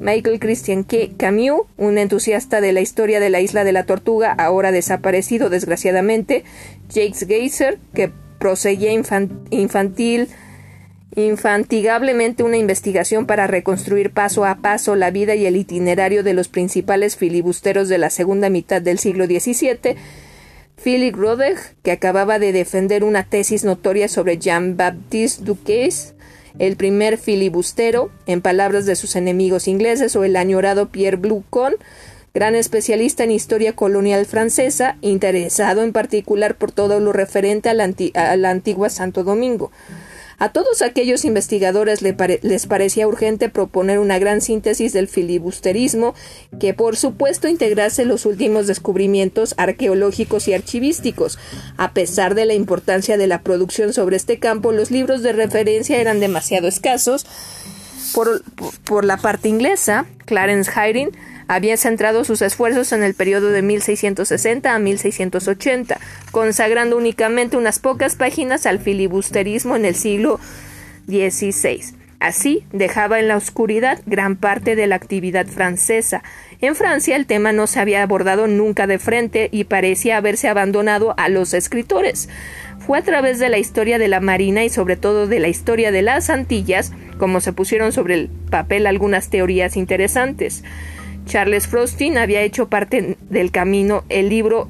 Michael 0.01 0.39
Christian 0.39 0.85
Camus, 1.17 1.63
un 1.77 1.99
entusiasta 1.99 2.61
de 2.61 2.73
la 2.73 2.81
historia 2.81 3.21
de 3.21 3.31
la 3.31 3.41
isla 3.41 3.65
de 3.65 3.73
la 3.73 3.85
Tortuga, 3.85 4.33
ahora 4.33 4.73
desaparecido 4.73 5.51
desgraciadamente, 5.51 6.45
Jakes 6.89 7.27
Geyser, 7.27 7.79
que 7.95 8.11
proseguía 8.39 8.93
infantil 8.93 10.29
infantigablemente 11.17 12.43
una 12.43 12.57
investigación 12.57 13.27
para 13.27 13.47
reconstruir 13.47 14.13
paso 14.13 14.45
a 14.45 14.57
paso 14.57 14.95
la 14.95 15.11
vida 15.11 15.35
y 15.35 15.47
el 15.47 15.57
itinerario 15.57 16.23
de 16.23 16.35
los 16.35 16.49
principales 16.49 17.17
filibusteros 17.17 17.89
de 17.89 17.99
la 17.99 18.11
segunda 18.11 18.49
mitad 18.49 18.81
del 18.81 18.99
siglo 18.99 19.27
XVII, 19.27 19.97
Philip 20.83 21.15
Rodeg, 21.15 21.59
que 21.83 21.93
acababa 21.93 22.39
de 22.39 22.53
defender 22.53 23.05
una 23.05 23.25
tesis 23.25 23.65
notoria 23.65 24.09
sobre 24.09 24.39
Jean-Baptiste 24.39 25.45
Duquesne, 25.45 26.15
el 26.59 26.77
primer 26.77 27.19
filibustero, 27.19 28.11
en 28.27 28.41
palabras 28.41 28.87
de 28.87 28.97
sus 28.97 29.17
enemigos 29.17 29.69
ingleses, 29.69 30.17
o 30.17 30.25
el 30.25 30.37
añorado 30.37 30.89
Pierre 30.89 31.17
Bloucon, 31.17 31.75
gran 32.33 32.55
especialista 32.55 33.25
en 33.25 33.31
historia 33.31 33.75
colonial 33.75 34.25
francesa, 34.27 34.97
interesado 35.01 35.83
en 35.83 35.93
particular 35.93 36.57
por 36.57 36.73
todo 36.73 37.01
lo 37.01 37.13
referente 37.13 37.69
a 37.69 37.75
la, 37.75 38.51
antigua 38.51 38.89
Santo 38.89 39.25
Domingo. 39.25 39.71
A 40.41 40.53
todos 40.53 40.81
aquellos 40.81 41.27
investigadores 41.27 42.01
les 42.01 42.67
parecía 42.67 43.07
urgente 43.07 43.51
proponer 43.51 43.99
una 43.99 44.19
gran 44.19 44.41
síntesis 44.41 44.95
del 44.95 45.07
filibusterismo 45.07 46.15
que 46.59 46.73
por 46.73 46.97
supuesto 46.97 47.47
integrase 47.47 48.07
los 48.07 48.25
últimos 48.25 48.67
descubrimientos 48.67 49.55
arqueológicos 49.59 50.49
y 50.49 50.55
archivísticos. 50.55 51.39
A 51.77 51.93
pesar 51.93 52.35
de 52.35 52.47
la 52.47 52.55
importancia 52.55 53.19
de 53.19 53.27
la 53.27 53.43
producción 53.43 53.93
sobre 53.93 54.17
este 54.17 54.39
campo, 54.39 54.73
los 54.73 54.91
libros 54.91 55.23
de 55.23 55.35
referencia 55.35 56.01
eran 56.01 56.21
demasiado 56.21 56.69
escasos. 56.69 57.27
Por, 58.15 58.43
por 58.85 59.05
la 59.05 59.19
parte 59.19 59.51
inglesa, 59.51 60.07
Clarence 60.25 60.71
Hiring 60.75 61.11
había 61.51 61.77
centrado 61.77 62.23
sus 62.23 62.43
esfuerzos 62.43 62.93
en 62.93 63.03
el 63.03 63.15
periodo 63.15 63.49
de 63.51 63.61
1660 63.61 64.73
a 64.73 64.79
1680, 64.79 65.99
consagrando 66.31 66.97
únicamente 66.97 67.57
unas 67.57 67.81
pocas 67.81 68.15
páginas 68.15 68.67
al 68.67 68.79
filibusterismo 68.79 69.75
en 69.75 69.85
el 69.85 69.97
siglo 69.97 70.39
XVI. 71.09 71.83
Así 72.21 72.63
dejaba 72.73 73.19
en 73.19 73.27
la 73.27 73.37
oscuridad 73.37 74.01
gran 74.07 74.37
parte 74.37 74.77
de 74.77 74.87
la 74.87 74.95
actividad 74.95 75.47
francesa. 75.49 76.23
En 76.61 76.77
Francia 76.77 77.17
el 77.17 77.27
tema 77.27 77.51
no 77.51 77.67
se 77.67 77.81
había 77.81 78.05
abordado 78.05 78.47
nunca 78.47 78.87
de 78.87 79.01
frente 79.01 79.49
y 79.51 79.65
parecía 79.65 80.19
haberse 80.19 80.49
abandonado 80.49 81.15
a 81.17 81.29
los 81.29 81.53
escritores. 81.53 82.29
Fue 82.79 82.97
a 82.97 83.03
través 83.03 83.41
de 83.41 83.49
la 83.49 83.59
historia 83.59 83.99
de 83.99 84.07
la 84.07 84.21
Marina 84.21 84.63
y 84.63 84.69
sobre 84.69 84.97
todo 84.97 85.27
de 85.27 85.41
la 85.41 85.49
historia 85.49 85.91
de 85.91 86.03
las 86.03 86.31
Antillas 86.31 86.93
como 87.19 87.41
se 87.41 87.53
pusieron 87.53 87.91
sobre 87.91 88.15
el 88.15 88.29
papel 88.51 88.87
algunas 88.87 89.31
teorías 89.31 89.77
interesantes. 89.77 90.63
Charles 91.27 91.67
Frostin 91.67 92.19
había 92.19 92.43
hecho 92.43 92.69
parte 92.69 93.17
del 93.29 93.51
camino 93.51 94.05
el 94.09 94.29
libro 94.29 94.69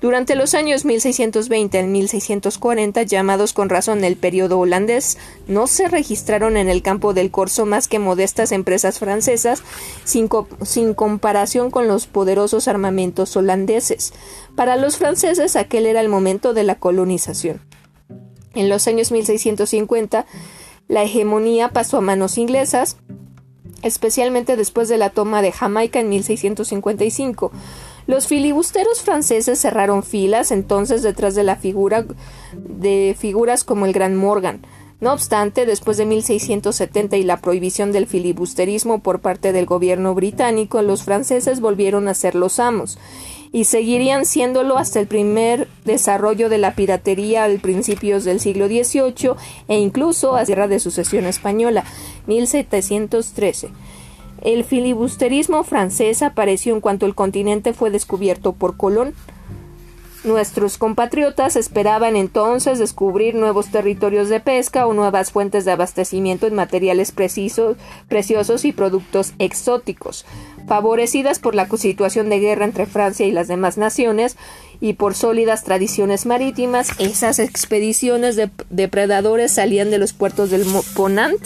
Durante 0.00 0.36
los 0.36 0.54
años 0.54 0.84
1620 0.84 1.76
al 1.76 1.88
1640, 1.88 3.02
llamados 3.02 3.52
con 3.52 3.68
razón 3.68 4.04
el 4.04 4.16
periodo 4.16 4.60
holandés, 4.60 5.18
no 5.48 5.66
se 5.66 5.88
registraron 5.88 6.56
en 6.56 6.68
el 6.68 6.82
campo 6.82 7.14
del 7.14 7.32
corso 7.32 7.66
más 7.66 7.88
que 7.88 7.98
modestas 7.98 8.52
empresas 8.52 9.00
francesas, 9.00 9.64
sin, 10.04 10.28
sin, 10.62 10.94
comparación 10.94 11.72
con 11.72 11.88
los 11.88 12.06
poderosos 12.06 12.68
armamentos 12.68 13.36
holandeses. 13.36 14.12
Para 14.54 14.76
los 14.76 14.98
franceses 14.98 15.56
aquel 15.56 15.86
era 15.86 16.00
el 16.00 16.08
momento 16.08 16.54
de 16.54 16.62
la 16.62 16.76
colonización. 16.76 17.60
En 18.58 18.68
los 18.68 18.88
años 18.88 19.12
1650, 19.12 20.26
la 20.88 21.04
hegemonía 21.04 21.68
pasó 21.68 21.98
a 21.98 22.00
manos 22.00 22.38
inglesas, 22.38 22.96
especialmente 23.82 24.56
después 24.56 24.88
de 24.88 24.98
la 24.98 25.10
toma 25.10 25.42
de 25.42 25.52
Jamaica 25.52 26.00
en 26.00 26.08
1655. 26.08 27.52
Los 28.08 28.26
filibusteros 28.26 29.00
franceses 29.02 29.60
cerraron 29.60 30.02
filas 30.02 30.50
entonces 30.50 31.04
detrás 31.04 31.36
de 31.36 31.44
la 31.44 31.54
figura 31.54 32.04
de 32.52 33.14
figuras 33.16 33.62
como 33.62 33.86
el 33.86 33.92
Gran 33.92 34.16
Morgan. 34.16 34.66
No 35.00 35.12
obstante, 35.12 35.64
después 35.64 35.96
de 35.96 36.06
1670 36.06 37.16
y 37.16 37.22
la 37.22 37.36
prohibición 37.36 37.92
del 37.92 38.08
filibusterismo 38.08 39.04
por 39.04 39.20
parte 39.20 39.52
del 39.52 39.66
gobierno 39.66 40.16
británico, 40.16 40.82
los 40.82 41.04
franceses 41.04 41.60
volvieron 41.60 42.08
a 42.08 42.14
ser 42.14 42.34
los 42.34 42.58
amos 42.58 42.98
y 43.52 43.64
seguirían 43.64 44.26
siéndolo 44.26 44.78
hasta 44.78 45.00
el 45.00 45.06
primer 45.06 45.68
desarrollo 45.84 46.48
de 46.48 46.58
la 46.58 46.74
piratería 46.74 47.44
al 47.44 47.58
principios 47.58 48.24
del 48.24 48.40
siglo 48.40 48.66
XVIII 48.66 49.32
e 49.68 49.78
incluso 49.78 50.34
a 50.34 50.40
la 50.40 50.44
Guerra 50.44 50.68
de 50.68 50.80
Sucesión 50.80 51.26
Española, 51.26 51.84
1713. 52.26 53.70
El 54.42 54.64
filibusterismo 54.64 55.64
francés 55.64 56.22
apareció 56.22 56.74
en 56.74 56.80
cuanto 56.80 57.06
el 57.06 57.14
continente 57.14 57.72
fue 57.72 57.90
descubierto 57.90 58.52
por 58.52 58.76
Colón. 58.76 59.14
Nuestros 60.24 60.78
compatriotas 60.78 61.56
esperaban 61.56 62.16
entonces 62.16 62.78
descubrir 62.78 63.34
nuevos 63.34 63.68
territorios 63.68 64.28
de 64.28 64.40
pesca 64.40 64.86
o 64.86 64.92
nuevas 64.92 65.32
fuentes 65.32 65.64
de 65.64 65.72
abastecimiento 65.72 66.46
en 66.46 66.54
materiales 66.54 67.12
preciosos 67.12 68.64
y 68.64 68.72
productos 68.72 69.32
exóticos. 69.38 70.24
Favorecidas 70.68 71.38
por 71.38 71.54
la 71.54 71.66
situación 71.66 72.28
de 72.28 72.40
guerra 72.40 72.66
entre 72.66 72.84
Francia 72.84 73.26
y 73.26 73.32
las 73.32 73.48
demás 73.48 73.78
naciones 73.78 74.36
y 74.80 74.92
por 74.92 75.14
sólidas 75.14 75.64
tradiciones 75.64 76.26
marítimas, 76.26 76.90
esas 76.98 77.38
expediciones 77.38 78.36
de 78.36 78.50
depredadores 78.68 79.52
salían 79.52 79.90
de 79.90 79.96
los 79.96 80.12
puertos 80.12 80.50
del 80.50 80.66
Ponant 80.94 81.40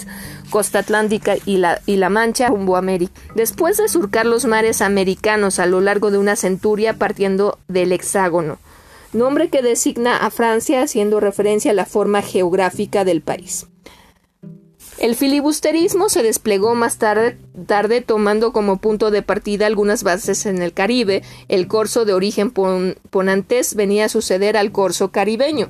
costa 0.50 0.80
atlántica 0.80 1.36
y 1.46 1.56
la, 1.56 1.80
y 1.86 1.96
la 1.96 2.10
Mancha 2.10 2.48
rumbo 2.48 2.76
a 2.76 2.80
América. 2.80 3.12
Después 3.34 3.78
de 3.78 3.88
surcar 3.88 4.26
los 4.26 4.44
mares 4.44 4.82
americanos 4.82 5.58
a 5.58 5.66
lo 5.66 5.80
largo 5.80 6.10
de 6.10 6.18
una 6.18 6.36
centuria 6.36 6.94
partiendo 6.94 7.58
del 7.68 7.92
hexágono, 7.92 8.58
nombre 9.12 9.48
que 9.48 9.62
designa 9.62 10.16
a 10.18 10.30
Francia 10.30 10.82
haciendo 10.82 11.20
referencia 11.20 11.70
a 11.70 11.74
la 11.74 11.86
forma 11.86 12.22
geográfica 12.22 13.04
del 13.04 13.22
país. 13.22 13.66
El 14.98 15.16
filibusterismo 15.16 16.08
se 16.08 16.22
desplegó 16.22 16.74
más 16.74 16.98
tarde, 16.98 18.00
tomando 18.02 18.52
como 18.52 18.76
punto 18.76 19.10
de 19.10 19.22
partida 19.22 19.66
algunas 19.66 20.02
bases 20.02 20.46
en 20.46 20.62
el 20.62 20.72
Caribe. 20.72 21.22
El 21.48 21.66
corso 21.66 22.04
de 22.04 22.12
origen 22.12 22.52
ponantés 22.52 23.74
venía 23.74 24.04
a 24.04 24.08
suceder 24.08 24.56
al 24.56 24.70
corso 24.70 25.10
caribeño. 25.10 25.68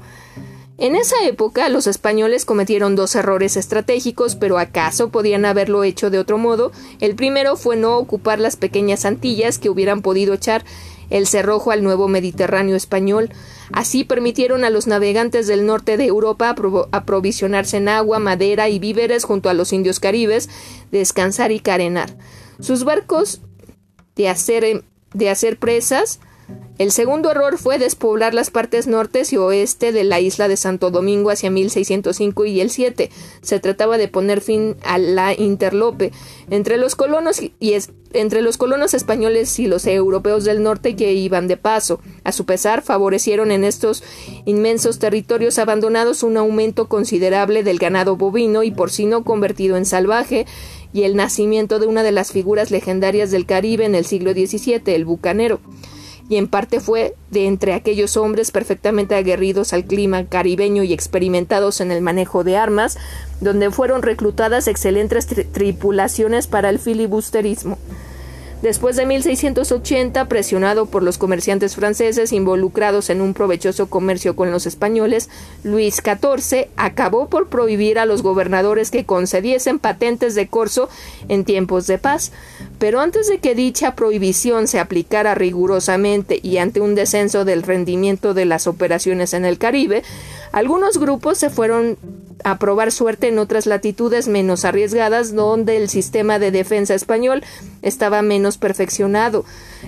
En 0.77 0.97
esa 0.97 1.17
época 1.25 1.69
los 1.69 1.87
españoles 1.87 2.45
cometieron 2.45 2.97
dos 2.97 3.15
errores 3.15 3.57
estratégicos, 3.57 4.35
pero 4.35 4.59
acaso 4.59 5.11
podían 5.11 5.45
haberlo 5.45 5.85
hecho 5.85 6.11
de 6.11 6.19
otro 6.19 6.39
modo. 6.39 6.73
El 7.01 7.15
primero 7.15 7.57
fue 7.57 7.77
no 7.77 7.99
ocupar 7.99 8.41
las 8.41 8.57
pequeñas 8.57 9.05
Antillas 9.05 9.59
que 9.59 9.71
hubieran 9.71 10.03
podido 10.03 10.35
echar 10.35 10.65
el 11.09 11.27
cerrojo 11.27 11.71
al 11.71 11.85
nuevo 11.85 12.09
Mediterráneo 12.09 12.75
español. 12.75 13.31
Así 13.73 14.05
permitieron 14.05 14.65
a 14.65 14.71
los 14.71 14.87
navegantes 14.87 15.47
del 15.47 15.67
norte 15.67 15.97
de 15.97 16.07
Europa 16.07 16.55
aprovisionarse 16.93 17.79
en 17.79 17.89
agua, 17.89 18.19
madera 18.19 18.69
y 18.69 18.79
víveres 18.79 19.25
junto 19.25 19.49
a 19.49 19.55
los 19.55 19.73
indios 19.73 20.01
caribes, 20.01 20.49
descansar 20.91 21.53
y 21.53 21.61
carenar. 21.61 22.17
Sus 22.61 22.85
barcos 22.85 23.41
de 24.15 24.29
hacer, 24.29 24.85
de 25.15 25.31
hacer 25.31 25.59
presas 25.59 26.21
el 26.83 26.91
segundo 26.91 27.31
error 27.31 27.59
fue 27.59 27.79
despoblar 27.79 28.35
las 28.35 28.51
partes 28.51 28.89
norte 28.89 29.23
y 29.31 29.37
oeste 29.37 29.93
de 29.93 30.03
la 30.03 30.19
isla 30.19 30.49
de 30.49 30.57
Santo 30.57 30.91
Domingo 30.91 31.31
hacia 31.31 31.49
1605 31.49 32.45
y 32.47 32.61
el 32.61 32.71
7. 32.71 33.09
Se 33.41 33.61
trataba 33.61 33.99
de 33.99 34.09
poner 34.09 34.41
fin 34.41 34.75
a 34.83 34.99
la 34.99 35.33
interlope 35.33 36.11
entre 36.51 36.79
los 36.79 36.97
colonos 36.97 37.41
y 37.41 37.77
entre 38.15 38.43
los 38.43 38.57
colonos 38.57 38.95
españoles 38.95 39.61
y 39.61 39.69
los 39.69 39.87
europeos 39.87 40.43
del 40.43 40.65
norte 40.65 40.97
que 40.97 41.13
iban 41.13 41.47
de 41.47 41.57
paso. 41.57 42.01
A 42.25 42.33
su 42.33 42.47
pesar, 42.47 42.83
favorecieron 42.83 43.53
en 43.53 43.63
estos 43.63 44.03
inmensos 44.45 44.99
territorios 44.99 45.61
abandonados 45.61 46.25
un 46.25 46.37
aumento 46.37 46.89
considerable 46.89 47.63
del 47.63 47.79
ganado 47.79 48.17
bovino 48.17 48.65
y 48.65 48.73
porcino 48.73 49.23
convertido 49.23 49.77
en 49.77 49.85
salvaje 49.85 50.47
y 50.93 51.05
el 51.05 51.15
nacimiento 51.15 51.79
de 51.79 51.87
una 51.87 52.03
de 52.03 52.11
las 52.11 52.33
figuras 52.33 52.73
legendarias 52.73 53.31
del 53.31 53.47
Caribe 53.47 53.85
en 53.85 53.95
el 53.95 54.05
siglo 54.05 54.33
XVII, 54.33 54.83
el 54.87 55.05
bucanero 55.05 55.61
y 56.33 56.39
en 56.39 56.49
parte 56.49 56.81
fue 56.81 57.15
de 57.31 57.47
entre 57.47 57.75
aquellos 57.75 58.17
hombres 58.17 58.53
perfectamente 58.53 59.15
aguerridos 59.15 59.75
al 59.75 59.85
clima 59.85 60.25
caribeño 60.25 60.83
y 60.83 60.95
experimentados 60.95 61.83
en 61.83 61.93
el 61.93 62.01
manejo 62.01 62.43
de 62.43 62.57
armas, 62.57 62.97
donde 63.43 63.71
fueron 63.71 64.01
reclutadas 64.01 64.67
excelentes 64.67 65.27
tripulaciones 65.27 66.47
para 66.47 66.71
el 66.71 66.79
filibusterismo. 66.79 67.77
Después 68.63 68.95
de 68.95 69.07
1680, 69.07 70.29
presionado 70.29 70.87
por 70.87 71.03
los 71.03 71.19
comerciantes 71.19 71.75
franceses 71.75 72.33
involucrados 72.33 73.11
en 73.11 73.21
un 73.21 73.35
provechoso 73.35 73.91
comercio 73.91 74.37
con 74.37 74.53
los 74.53 74.67
españoles, 74.67 75.29
Luis 75.65 75.97
XIV 75.97 76.69
acabó 76.77 77.29
por 77.29 77.49
prohibir 77.49 77.99
a 77.99 78.07
los 78.07 78.23
gobernadores 78.23 78.93
que 78.93 79.05
concediesen 79.05 79.81
patentes 79.81 80.37
de 80.37 80.47
corso 80.47 80.89
en 81.29 81.45
tiempos 81.45 81.89
de 81.89 81.99
paz. 81.99 82.31
Pero 82.79 83.01
antes 83.01 83.29
de 83.29 83.39
que 83.39 83.57
dicha 83.57 83.97
prohibición 83.97 84.69
se 84.69 84.79
aplicara 84.79 85.35
rigurosamente 85.35 86.39
y 86.41 86.59
ante 86.59 86.81
un 86.81 86.95
descenso 86.95 87.45
del 87.45 87.65
rendimiento 87.65 88.33
de 88.33 88.45
las 88.45 88.69
operaciones 88.69 89.35
en 89.35 89.45
el 89.45 89.59
Caribe, 89.59 90.05
algunos 90.53 90.99
grupos 90.99 91.37
se 91.37 91.51
fueron 91.51 91.99
a 92.45 92.59
probar 92.59 92.93
suerte 92.93 93.29
en 93.29 93.39
otras 93.39 93.67
latitudes 93.67 94.29
menos 94.29 94.65
arriesgadas 94.65 95.35
donde 95.35 95.77
el 95.77 95.89
sistema 95.89 96.39
de 96.39 96.51
defensa 96.51 96.95
español 96.95 97.43
estaba 97.83 98.23
menos 98.23 98.59
perfeccionado. 98.59 99.45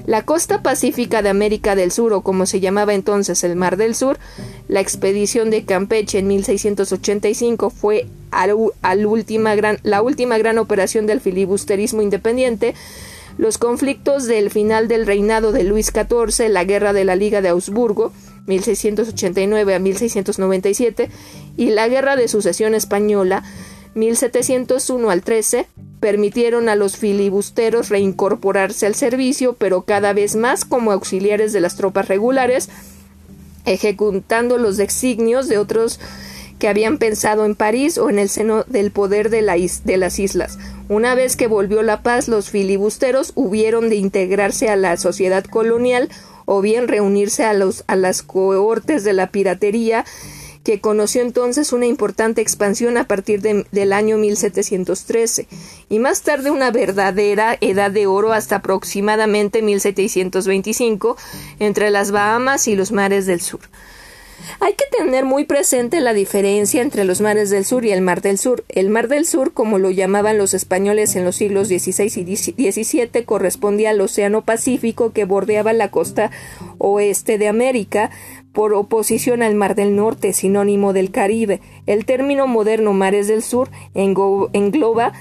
La 0.06 0.22
costa 0.22 0.62
pacífica 0.62 1.22
de 1.22 1.28
América 1.28 1.76
del 1.76 1.92
Sur, 1.92 2.12
o 2.12 2.22
como 2.22 2.46
se 2.46 2.60
llamaba 2.60 2.94
entonces 2.94 3.44
el 3.44 3.56
Mar 3.56 3.76
del 3.76 3.94
Sur, 3.94 4.18
la 4.68 4.80
expedición 4.80 5.50
de 5.50 5.64
Campeche 5.64 6.18
en 6.18 6.26
1685 6.26 7.70
fue 7.70 8.06
última 9.06 9.54
gran, 9.54 9.78
la 9.82 10.02
última 10.02 10.38
gran 10.38 10.58
operación 10.58 11.06
del 11.06 11.20
filibusterismo 11.20 12.02
independiente, 12.02 12.74
los 13.38 13.58
conflictos 13.58 14.26
del 14.26 14.50
final 14.50 14.88
del 14.88 15.06
reinado 15.06 15.52
de 15.52 15.64
Luis 15.64 15.86
XIV, 15.86 16.48
la 16.48 16.64
guerra 16.64 16.92
de 16.92 17.04
la 17.04 17.16
Liga 17.16 17.40
de 17.40 17.48
Augsburgo, 17.48 18.12
1689 18.46 19.74
a 19.74 19.78
1697, 19.78 21.10
y 21.56 21.70
la 21.70 21.88
Guerra 21.88 22.16
de 22.16 22.28
Sucesión 22.28 22.74
Española, 22.74 23.42
1701 23.94 25.10
al 25.10 25.22
13, 25.22 25.66
permitieron 26.00 26.68
a 26.68 26.76
los 26.76 26.96
filibusteros 26.96 27.88
reincorporarse 27.88 28.86
al 28.86 28.94
servicio, 28.94 29.54
pero 29.54 29.82
cada 29.82 30.12
vez 30.12 30.36
más 30.36 30.64
como 30.64 30.92
auxiliares 30.92 31.52
de 31.52 31.60
las 31.60 31.76
tropas 31.76 32.08
regulares, 32.08 32.68
ejecutando 33.64 34.58
los 34.58 34.76
designios 34.76 35.48
de 35.48 35.58
otros 35.58 36.00
que 36.58 36.68
habían 36.68 36.98
pensado 36.98 37.44
en 37.44 37.54
París 37.54 37.98
o 37.98 38.10
en 38.10 38.18
el 38.18 38.28
seno 38.28 38.64
del 38.64 38.90
poder 38.90 39.30
de, 39.30 39.42
de 39.84 39.96
las 39.96 40.18
islas. 40.18 40.58
Una 40.88 41.14
vez 41.14 41.36
que 41.36 41.46
volvió 41.46 41.82
la 41.82 42.02
paz, 42.02 42.28
los 42.28 42.50
filibusteros 42.50 43.32
hubieron 43.34 43.88
de 43.88 43.96
integrarse 43.96 44.68
a 44.68 44.76
la 44.76 44.96
sociedad 44.96 45.44
colonial 45.44 46.08
o 46.44 46.60
bien 46.60 46.88
reunirse 46.88 47.44
a, 47.44 47.54
los, 47.54 47.84
a 47.86 47.96
las 47.96 48.22
cohortes 48.22 49.04
de 49.04 49.12
la 49.12 49.28
piratería 49.28 50.04
que 50.64 50.80
conoció 50.80 51.20
entonces 51.20 51.72
una 51.72 51.86
importante 51.86 52.40
expansión 52.40 52.96
a 52.96 53.06
partir 53.06 53.42
del 53.42 53.92
año 53.92 54.16
1713 54.16 55.46
y 55.90 55.98
más 55.98 56.22
tarde 56.22 56.50
una 56.50 56.70
verdadera 56.70 57.56
edad 57.60 57.90
de 57.90 58.06
oro 58.06 58.32
hasta 58.32 58.56
aproximadamente 58.56 59.60
1725 59.60 61.16
entre 61.58 61.90
las 61.90 62.10
Bahamas 62.10 62.66
y 62.66 62.76
los 62.76 62.92
mares 62.92 63.26
del 63.26 63.42
sur. 63.42 63.60
Hay 64.60 64.74
que 64.74 64.84
tener 64.96 65.24
muy 65.24 65.44
presente 65.44 66.00
la 66.00 66.12
diferencia 66.12 66.82
entre 66.82 67.04
los 67.04 67.20
mares 67.20 67.50
del 67.50 67.64
sur 67.64 67.84
y 67.84 67.92
el 67.92 68.00
mar 68.00 68.22
del 68.22 68.38
sur. 68.38 68.64
El 68.68 68.90
mar 68.90 69.08
del 69.08 69.26
sur, 69.26 69.52
como 69.52 69.78
lo 69.78 69.90
llamaban 69.90 70.38
los 70.38 70.54
españoles 70.54 71.16
en 71.16 71.24
los 71.24 71.36
siglos 71.36 71.68
XVI 71.68 72.04
y 72.56 72.72
XVII, 72.72 73.24
correspondía 73.24 73.90
al 73.90 74.00
Océano 74.00 74.42
Pacífico 74.42 75.12
que 75.12 75.24
bordeaba 75.24 75.72
la 75.72 75.90
costa 75.90 76.30
oeste 76.78 77.38
de 77.38 77.48
América, 77.48 78.10
por 78.52 78.72
oposición 78.72 79.42
al 79.42 79.56
Mar 79.56 79.74
del 79.74 79.96
Norte, 79.96 80.32
sinónimo 80.32 80.92
del 80.92 81.10
Caribe. 81.10 81.60
El 81.86 82.06
término 82.06 82.46
moderno 82.46 82.92
mares 82.92 83.26
del 83.26 83.42
sur 83.42 83.68
engloba 83.94 85.12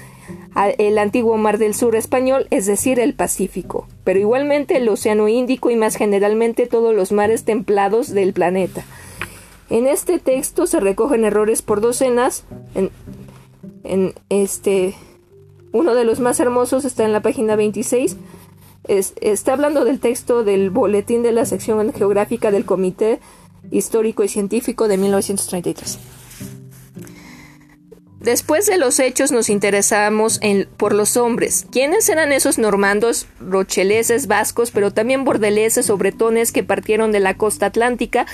el 0.78 0.98
antiguo 0.98 1.36
Mar 1.36 1.58
del 1.58 1.74
Sur 1.74 1.96
español, 1.96 2.46
es 2.50 2.66
decir, 2.66 3.00
el 3.00 3.12
Pacífico, 3.12 3.88
pero 4.04 4.20
igualmente 4.20 4.76
el 4.76 4.88
Océano 4.88 5.28
Índico 5.28 5.70
y 5.70 5.76
más 5.76 5.96
generalmente 5.96 6.66
todos 6.66 6.94
los 6.94 7.12
mares 7.12 7.44
templados 7.44 8.14
del 8.14 8.32
planeta. 8.32 8.84
En 9.74 9.88
este 9.88 10.20
texto 10.20 10.68
se 10.68 10.78
recogen 10.78 11.24
errores 11.24 11.60
por 11.60 11.80
docenas. 11.80 12.44
En, 13.82 14.14
este, 14.28 14.94
uno 15.72 15.96
de 15.96 16.04
los 16.04 16.20
más 16.20 16.38
hermosos 16.38 16.84
está 16.84 17.04
en 17.04 17.12
la 17.12 17.22
página 17.22 17.56
26. 17.56 18.16
está 18.86 19.52
hablando 19.52 19.84
del 19.84 19.98
texto 19.98 20.44
del 20.44 20.70
boletín 20.70 21.24
de 21.24 21.32
la 21.32 21.44
sección 21.44 21.92
geográfica 21.92 22.52
del 22.52 22.64
Comité 22.64 23.18
Histórico 23.72 24.22
y 24.22 24.28
Científico 24.28 24.86
de 24.86 24.96
1933. 24.96 25.98
Después 28.24 28.64
de 28.64 28.78
los 28.78 29.00
hechos 29.00 29.32
nos 29.32 29.50
interesamos 29.50 30.38
en, 30.40 30.66
por 30.78 30.94
los 30.94 31.18
hombres. 31.18 31.66
¿Quiénes 31.70 32.08
eran 32.08 32.32
esos 32.32 32.56
normandos, 32.56 33.26
rocheleses, 33.38 34.28
vascos, 34.28 34.70
pero 34.70 34.90
también 34.92 35.24
bordeleses 35.24 35.90
o 35.90 35.98
bretones 35.98 36.50
que 36.50 36.64
partieron 36.64 37.12
de 37.12 37.20
la 37.20 37.34
costa 37.34 37.66
atlántica 37.66 38.24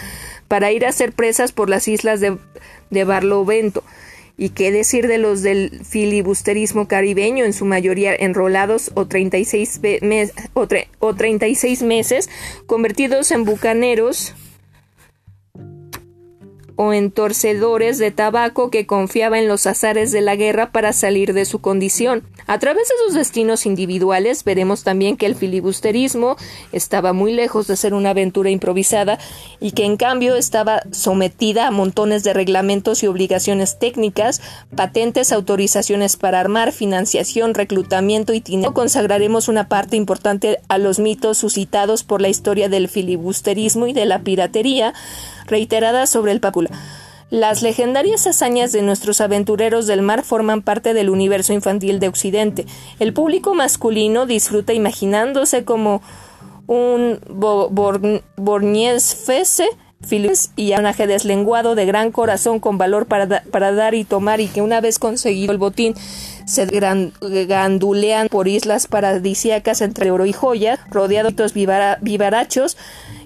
para 0.47 0.71
ir 0.71 0.87
a 0.87 0.93
ser 0.93 1.13
presas 1.13 1.51
por 1.51 1.69
las 1.69 1.89
islas 1.89 2.21
de, 2.21 3.05
Barlovento? 3.05 3.83
¿Y 4.39 4.51
qué 4.51 4.71
decir 4.71 5.09
de 5.09 5.19
los 5.19 5.43
del 5.43 5.81
filibusterismo 5.85 6.87
caribeño, 6.87 7.45
en 7.45 7.53
su 7.53 7.65
mayoría 7.65 8.15
enrolados 8.15 8.93
o 8.95 9.09
36, 9.09 9.81
o, 10.55 10.69
o 11.01 11.15
36 11.15 11.83
meses, 11.83 12.31
convertidos 12.67 13.33
en 13.33 13.45
bucaneros? 13.45 14.35
O 16.83 16.95
entorcedores 16.95 17.99
de 17.99 18.11
tabaco 18.11 18.71
que 18.71 18.87
confiaba 18.87 19.39
en 19.39 19.49
los 19.49 19.67
azares 19.67 20.13
de 20.13 20.23
la 20.23 20.35
guerra 20.35 20.73
para 20.73 20.95
salir 20.95 21.35
de 21.35 21.45
su 21.45 21.61
condición. 21.61 22.23
A 22.47 22.59
través 22.59 22.89
de 22.89 22.95
sus 23.05 23.15
destinos 23.15 23.67
individuales 23.67 24.45
veremos 24.45 24.83
también 24.83 25.19
que 25.19 25.27
el 25.27 25.35
filibusterismo 25.35 26.37
estaba 26.73 27.13
muy 27.13 27.35
lejos 27.35 27.67
de 27.67 27.77
ser 27.77 27.93
una 27.93 28.11
aventura 28.11 28.49
improvisada 28.49 29.19
y 29.61 29.73
que 29.73 29.85
en 29.85 29.99
cambio 29.99 30.37
estaba 30.37 30.81
sometida 30.91 31.67
a 31.67 31.71
montones 31.71 32.25
de 32.25 32.33
reglamentos 32.33 33.03
y 33.03 33.09
obligaciones 33.09 33.79
técnicas, 33.79 34.41
patentes, 34.75 35.33
autorizaciones 35.33 36.17
para 36.17 36.41
armar, 36.41 36.73
financiación, 36.73 37.53
reclutamiento 37.53 38.33
y 38.33 38.41
dinero. 38.41 38.73
Consagraremos 38.73 39.49
una 39.49 39.69
parte 39.69 39.97
importante 39.97 40.61
a 40.69 40.79
los 40.79 40.99
mitos 40.99 41.37
suscitados 41.37 42.05
por 42.05 42.23
la 42.23 42.31
historia 42.31 42.71
del 42.71 42.89
filibusterismo 42.89 43.87
y 43.87 43.93
de 43.93 44.07
la 44.07 44.21
piratería, 44.21 44.95
reiteradas 45.51 46.09
sobre 46.09 46.33
el 46.33 46.41
papula. 46.41 46.71
Las 47.31 47.63
legendarias 47.63 48.27
hazañas 48.27 48.73
de 48.73 48.83
nuestros 48.83 49.21
aventureros 49.21 49.87
del 49.87 50.03
mar 50.03 50.25
forman 50.25 50.63
parte 50.63 50.95
del 50.95 51.11
universo 51.11 51.53
infantil 51.53 52.01
de 52.01 52.09
Occidente. 52.09 52.67
El 52.99 53.13
público 53.13 53.55
masculino 53.55 54.27
disfruta 54.27 54.73
imaginándose 54.73 55.65
como 55.65 56.03
un 56.67 57.21
Bornies 58.37 59.15
Fese 60.03 60.51
y 60.57 60.71
personaje 60.71 61.07
deslenguado 61.07 61.75
de 61.75 61.85
gran 61.85 62.11
corazón 62.11 62.59
con 62.59 62.79
valor 62.79 63.07
para, 63.07 63.43
para, 63.43 63.73
dar 63.73 63.95
y 63.95 64.05
tomar 64.05 64.41
y 64.41 64.49
que 64.49 64.63
una 64.63 64.81
vez 64.81 64.99
conseguido 64.99 65.53
el 65.53 65.59
botín 65.59 65.95
se 66.47 66.65
gandulean 66.67 68.29
por 68.29 68.49
islas 68.49 68.87
paradisíacas 68.87 69.83
entre 69.83 70.11
oro 70.11 70.25
y 70.25 70.33
joyas, 70.33 70.81
rodeados 70.91 71.37
de 71.37 71.99
vivarachos 72.01 72.79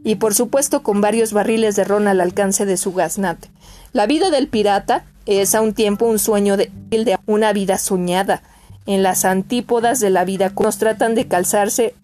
y 0.03 0.17
por 0.17 0.35
supuesto 0.35 0.83
con 0.83 1.01
varios 1.01 1.33
barriles 1.33 1.77
de 1.77 1.85
ron 1.85 2.09
al 2.09 2.21
alcance 2.21 2.67
de 2.67 2.77
su 2.77 2.93
gaznate. 2.93 3.49
La 3.93 4.07
vida 4.07 4.31
del 4.31 4.49
pirata 4.49 5.05
es 5.27 5.55
a 5.55 5.61
un 5.61 5.75
tiempo 5.75 6.07
un 6.07 6.19
sueño 6.19 6.57
de, 6.57 6.71
de 6.91 7.17
una 7.27 7.53
vida 7.53 7.79
soñada. 7.79 8.43
En 8.87 9.03
las 9.03 9.25
antípodas 9.25 10.01
de 10.01 10.11
la 10.11 10.25
vida 10.25 10.53
nos 10.59 10.79
tratan 10.79 11.15
de 11.15 11.29
calzarse 11.29 11.95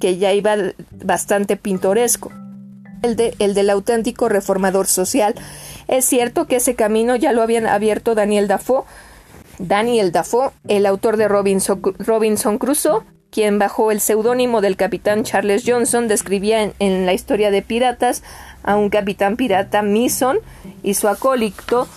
que 0.00 0.16
ya 0.16 0.32
iba 0.32 0.56
bastante 1.04 1.56
pintoresco. 1.56 2.32
El, 3.04 3.16
de, 3.16 3.34
el 3.38 3.54
del 3.54 3.70
auténtico 3.70 4.28
reformador 4.28 4.86
social. 4.86 5.34
Es 5.88 6.04
cierto 6.04 6.46
que 6.46 6.56
ese 6.56 6.74
camino 6.74 7.16
ya 7.16 7.32
lo 7.32 7.42
habían 7.42 7.66
abierto 7.66 8.14
Daniel 8.14 8.48
Dafoe, 8.48 8.84
Daniel 9.58 10.12
Dafoe, 10.12 10.50
el 10.68 10.86
autor 10.86 11.16
de 11.16 11.28
Robinson, 11.28 11.80
Robinson 11.98 12.58
Crusoe, 12.58 13.02
quien 13.30 13.58
bajo 13.58 13.90
el 13.90 14.00
seudónimo 14.00 14.60
del 14.60 14.76
capitán 14.76 15.24
Charles 15.24 15.64
Johnson 15.66 16.06
describía 16.06 16.72
en, 16.78 17.04
la 17.04 17.14
historia 17.14 17.50
de 17.50 17.62
piratas 17.62 18.22
a 18.62 18.76
un 18.76 18.90
capitán 18.90 19.36
pirata 19.36 19.82
Mason 19.82 20.38
y 20.84 20.94
su 20.94 21.08
acólito, 21.08 21.88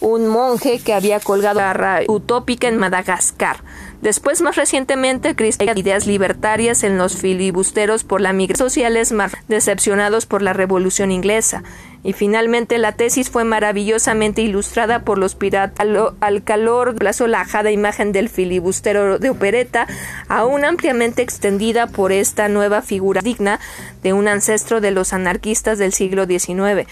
un 0.00 0.26
monje 0.26 0.80
que 0.80 0.92
había 0.92 1.18
colgado 1.18 1.60
la 1.60 2.02
utópica 2.08 2.68
en 2.68 2.76
Madagascar. 2.76 3.56
Después, 4.02 4.42
más 4.42 4.56
recientemente, 4.56 5.36
cristian 5.36 5.78
ideas 5.78 6.08
libertarias 6.08 6.82
en 6.82 6.98
los 6.98 7.16
filibusteros 7.16 8.02
por 8.02 8.20
la 8.20 8.32
migración 8.32 8.68
sociales 8.68 9.12
más 9.12 9.32
decepcionados 9.46 10.26
por 10.26 10.42
la 10.42 10.52
Revolución 10.52 11.12
Inglesa. 11.12 11.62
Y 12.02 12.12
finalmente 12.12 12.78
la 12.78 12.90
tesis 12.90 13.30
fue 13.30 13.44
maravillosamente 13.44 14.42
ilustrada 14.42 15.04
por 15.04 15.18
los 15.18 15.36
piratas 15.36 15.86
al, 16.20 16.42
calor 16.42 16.96
de 16.96 17.04
la 17.04 17.12
solajada 17.12 17.70
imagen 17.70 18.10
del 18.10 18.28
filibustero 18.28 19.20
de 19.20 19.30
opereta, 19.30 19.86
aún 20.26 20.64
ampliamente 20.64 21.22
extendida 21.22 21.86
por 21.86 22.10
esta 22.10 22.48
nueva 22.48 22.82
figura 22.82 23.20
digna 23.20 23.60
de 24.02 24.12
un 24.12 24.26
ancestro 24.26 24.80
de 24.80 24.90
los 24.90 25.12
anarquistas 25.12 25.78
del 25.78 25.92
siglo 25.92 26.26
XIX 26.26 26.88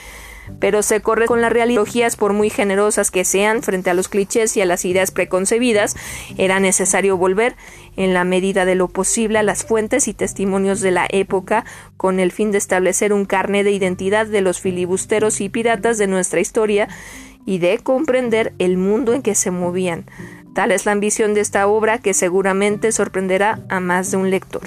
pero 0.58 0.82
se 0.82 1.00
corre 1.00 1.26
con 1.26 1.40
las 1.40 1.52
realidades 1.52 1.70
por 2.16 2.32
muy 2.32 2.50
generosas 2.50 3.10
que 3.10 3.24
sean 3.24 3.62
frente 3.62 3.90
a 3.90 3.94
los 3.94 4.08
clichés 4.08 4.56
y 4.56 4.60
a 4.60 4.66
las 4.66 4.84
ideas 4.84 5.10
preconcebidas, 5.10 5.96
era 6.36 6.60
necesario 6.60 7.16
volver, 7.16 7.56
en 7.96 8.12
la 8.14 8.24
medida 8.24 8.64
de 8.64 8.74
lo 8.74 8.88
posible, 8.88 9.38
a 9.38 9.42
las 9.42 9.64
fuentes 9.64 10.08
y 10.08 10.14
testimonios 10.14 10.80
de 10.80 10.90
la 10.90 11.06
época, 11.10 11.64
con 11.96 12.20
el 12.20 12.32
fin 12.32 12.50
de 12.50 12.58
establecer 12.58 13.12
un 13.12 13.24
carné 13.24 13.64
de 13.64 13.72
identidad 13.72 14.26
de 14.26 14.40
los 14.40 14.60
filibusteros 14.60 15.40
y 15.40 15.48
piratas 15.48 15.98
de 15.98 16.06
nuestra 16.06 16.40
historia 16.40 16.88
y 17.46 17.58
de 17.58 17.78
comprender 17.78 18.52
el 18.58 18.76
mundo 18.76 19.14
en 19.14 19.22
que 19.22 19.34
se 19.34 19.50
movían. 19.50 20.06
Tal 20.54 20.72
es 20.72 20.84
la 20.86 20.92
ambición 20.92 21.34
de 21.34 21.40
esta 21.40 21.66
obra 21.66 21.98
que 21.98 22.14
seguramente 22.14 22.92
sorprenderá 22.92 23.60
a 23.68 23.80
más 23.80 24.10
de 24.10 24.16
un 24.16 24.30
lector. 24.30 24.62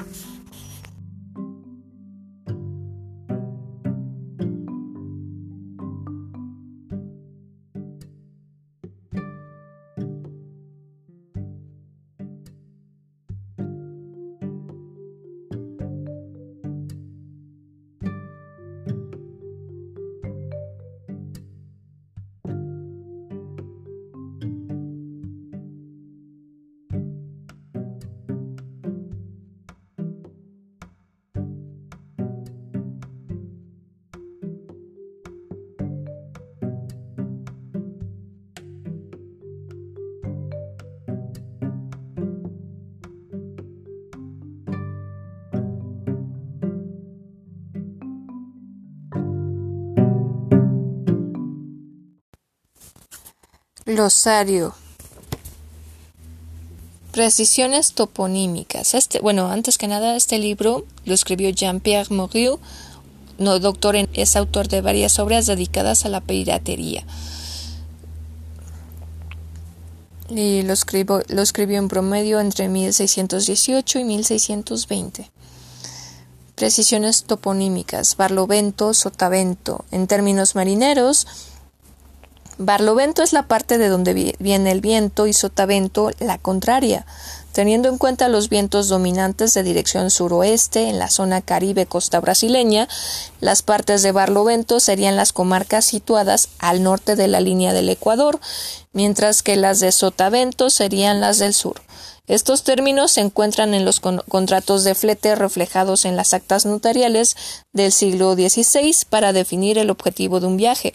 Glosario. 53.93 54.73
Precisiones 57.12 57.93
toponímicas. 57.93 58.95
Este, 58.95 59.19
bueno, 59.19 59.49
antes 59.49 59.77
que 59.77 59.88
nada, 59.88 60.15
este 60.15 60.39
libro 60.39 60.88
lo 61.06 61.13
escribió 61.13 61.51
Jean-Pierre 61.51 62.12
Moreau, 62.12 62.60
no, 63.38 63.60
doctor 63.60 63.95
es 64.13 64.36
autor 64.36 64.67
de 64.67 64.82
varias 64.82 65.19
obras 65.19 65.45
dedicadas 65.45 66.06
a 66.06 66.10
la 66.10 66.21
piratería. 66.21 67.06
Y 70.27 70.63
lo, 70.63 70.73
escribo, 70.73 71.21
lo 71.27 71.43
escribió 71.43 71.77
en 71.77 71.88
promedio 71.88 72.39
entre 72.39 72.69
1618 72.69 73.99
y 73.99 74.03
1620. 74.06 75.29
Precisiones 76.56 77.25
toponímicas. 77.25 78.17
Barlovento, 78.17 78.95
sotavento. 78.95 79.86
En 79.91 80.08
términos 80.08 80.56
marineros, 80.56 81.27
Barlovento 82.57 83.23
es 83.23 83.33
la 83.33 83.43
parte 83.43 83.77
de 83.77 83.89
donde 83.89 84.35
viene 84.39 84.71
el 84.71 84.81
viento 84.81 85.27
y 85.27 85.33
sotavento 85.33 86.11
la 86.19 86.37
contraria. 86.37 87.05
Teniendo 87.51 87.87
en 87.89 87.99
cuenta 87.99 88.29
los 88.29 88.49
vientos 88.49 88.87
dominantes 88.87 89.53
de 89.53 89.61
dirección 89.61 90.09
suroeste 90.09 90.89
en 90.89 90.97
la 90.97 91.09
zona 91.09 91.41
caribe 91.41 91.85
costa 91.85 92.19
brasileña, 92.19 92.87
las 93.41 93.61
partes 93.61 94.01
de 94.01 94.11
Barlovento 94.11 94.79
serían 94.79 95.15
las 95.15 95.33
comarcas 95.33 95.85
situadas 95.85 96.49
al 96.57 96.81
norte 96.81 97.15
de 97.15 97.27
la 97.27 97.41
línea 97.41 97.73
del 97.73 97.89
Ecuador, 97.89 98.39
mientras 98.91 99.43
que 99.43 99.55
las 99.55 99.79
de 99.79 99.91
Sotavento 99.91 100.71
serían 100.71 101.21
las 101.21 101.37
del 101.37 101.53
sur. 101.53 101.79
Estos 102.27 102.63
términos 102.63 103.12
se 103.12 103.21
encuentran 103.21 103.73
en 103.73 103.83
los 103.83 103.99
contratos 103.99 104.86
de 104.86 104.95
flete 104.95 105.36
reflejados 105.36 106.05
en 106.05 106.15
las 106.15 106.33
actas 106.33 106.65
notariales 106.65 107.36
del 107.73 107.91
siglo 107.91 108.33
XVI 108.36 108.95
para 109.09 109.33
definir 109.33 109.77
el 109.77 109.89
objetivo 109.89 110.39
de 110.39 110.47
un 110.47 110.55
viaje. 110.55 110.93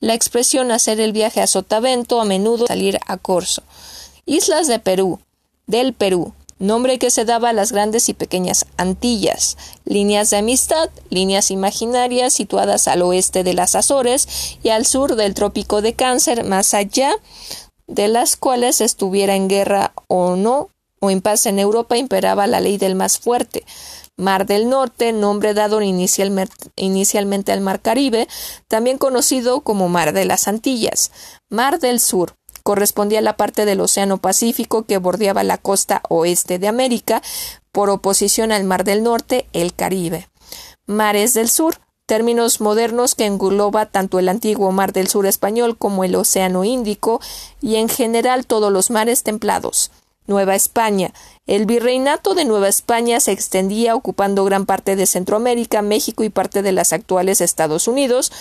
La 0.00 0.12
expresión 0.12 0.70
hacer 0.70 1.00
el 1.00 1.12
viaje 1.12 1.40
a 1.40 1.46
Sotavento 1.46 2.20
a 2.20 2.26
menudo 2.26 2.66
salir 2.66 2.98
a 3.06 3.16
corso. 3.16 3.62
Islas 4.26 4.66
de 4.66 4.78
Perú, 4.78 5.18
del 5.66 5.94
Perú, 5.94 6.34
nombre 6.58 6.98
que 6.98 7.10
se 7.10 7.24
daba 7.24 7.50
a 7.50 7.54
las 7.54 7.72
grandes 7.72 8.10
y 8.10 8.14
pequeñas 8.14 8.66
Antillas, 8.76 9.56
líneas 9.86 10.28
de 10.28 10.36
amistad, 10.36 10.90
líneas 11.08 11.50
imaginarias 11.50 12.34
situadas 12.34 12.86
al 12.86 13.00
oeste 13.00 13.44
de 13.44 13.54
las 13.54 13.74
Azores 13.74 14.58
y 14.62 14.68
al 14.68 14.84
sur 14.84 15.16
del 15.16 15.32
trópico 15.32 15.80
de 15.80 15.94
Cáncer, 15.94 16.44
más 16.44 16.74
allá 16.74 17.16
de 17.86 18.08
las 18.08 18.36
cuales 18.36 18.80
estuviera 18.80 19.34
en 19.34 19.48
guerra 19.48 19.92
o 20.08 20.36
no, 20.36 20.68
o 21.00 21.10
en 21.10 21.20
paz 21.20 21.46
en 21.46 21.58
Europa 21.58 21.96
imperaba 21.96 22.46
la 22.46 22.60
ley 22.60 22.78
del 22.78 22.94
más 22.94 23.18
fuerte. 23.18 23.64
Mar 24.16 24.46
del 24.46 24.70
Norte, 24.70 25.12
nombre 25.12 25.52
dado 25.52 25.82
inicialmente 25.82 27.52
al 27.52 27.60
Mar 27.60 27.82
Caribe, 27.82 28.28
también 28.66 28.96
conocido 28.96 29.60
como 29.60 29.88
Mar 29.88 30.14
de 30.14 30.24
las 30.24 30.48
Antillas. 30.48 31.10
Mar 31.50 31.80
del 31.80 32.00
Sur, 32.00 32.34
correspondía 32.62 33.18
a 33.18 33.22
la 33.22 33.36
parte 33.36 33.66
del 33.66 33.80
Océano 33.80 34.16
Pacífico 34.16 34.84
que 34.84 34.98
bordeaba 34.98 35.44
la 35.44 35.58
costa 35.58 36.02
oeste 36.08 36.58
de 36.58 36.66
América, 36.66 37.22
por 37.72 37.90
oposición 37.90 38.52
al 38.52 38.64
Mar 38.64 38.84
del 38.84 39.02
Norte, 39.02 39.46
el 39.52 39.74
Caribe. 39.74 40.30
Mares 40.86 41.34
del 41.34 41.50
Sur, 41.50 41.78
términos 42.06 42.60
modernos 42.60 43.14
que 43.14 43.26
engloba 43.26 43.86
tanto 43.86 44.18
el 44.18 44.28
antiguo 44.28 44.72
Mar 44.72 44.92
del 44.92 45.08
Sur 45.08 45.26
español 45.26 45.76
como 45.76 46.04
el 46.04 46.14
Océano 46.14 46.64
Índico 46.64 47.20
y 47.60 47.76
en 47.76 47.88
general 47.88 48.46
todos 48.46 48.72
los 48.72 48.90
mares 48.90 49.22
templados. 49.22 49.90
Nueva 50.26 50.54
España. 50.54 51.12
El 51.46 51.66
virreinato 51.66 52.34
de 52.34 52.44
Nueva 52.44 52.68
España 52.68 53.20
se 53.20 53.32
extendía 53.32 53.94
ocupando 53.94 54.44
gran 54.44 54.66
parte 54.66 54.96
de 54.96 55.06
Centroamérica, 55.06 55.82
México 55.82 56.24
y 56.24 56.30
parte 56.30 56.62
de 56.62 56.72
las 56.72 56.92
actuales 56.92 57.40
Estados 57.40 57.86
Unidos. 57.86 58.32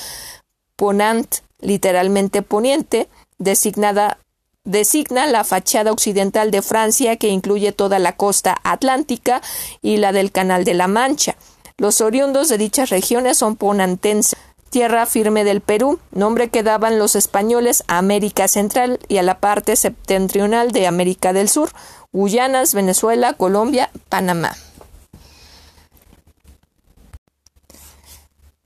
Ponant, 0.75 1.36
literalmente 1.60 2.41
poniente, 2.41 3.08
designada 3.38 4.17
designa 4.63 5.28
la 5.28 5.43
fachada 5.43 5.91
occidental 5.91 6.49
de 6.49 6.63
Francia 6.63 7.17
que 7.17 7.30
incluye 7.30 7.71
toda 7.71 7.99
la 7.99 8.17
costa 8.17 8.58
atlántica 8.63 9.41
y 9.82 9.97
la 9.97 10.12
del 10.12 10.32
Canal 10.32 10.65
de 10.65 10.73
la 10.73 10.88
Mancha. 10.88 11.36
Los 11.78 12.00
oriundos 12.00 12.48
de 12.48 12.58
dichas 12.58 12.90
regiones 12.90 13.38
son 13.38 13.58
ponantenses, 13.58 14.40
tierra 14.70 15.06
firme 15.06 15.44
del 15.44 15.60
Perú, 15.60 16.00
nombre 16.12 16.50
que 16.50 16.64
daban 16.64 17.00
los 17.00 17.16
españoles 17.16 17.84
a 17.88 17.98
América 17.98 18.48
Central 18.48 19.00
y 19.10 19.18
a 19.18 19.24
la 19.24 19.40
parte 19.40 19.76
septentrional 19.76 20.72
de 20.72 20.88
América 20.88 21.34
del 21.34 21.50
Sur, 21.50 21.72
Guyanas, 22.14 22.74
Venezuela, 22.74 23.34
Colombia, 23.34 23.90
Panamá. 24.08 24.56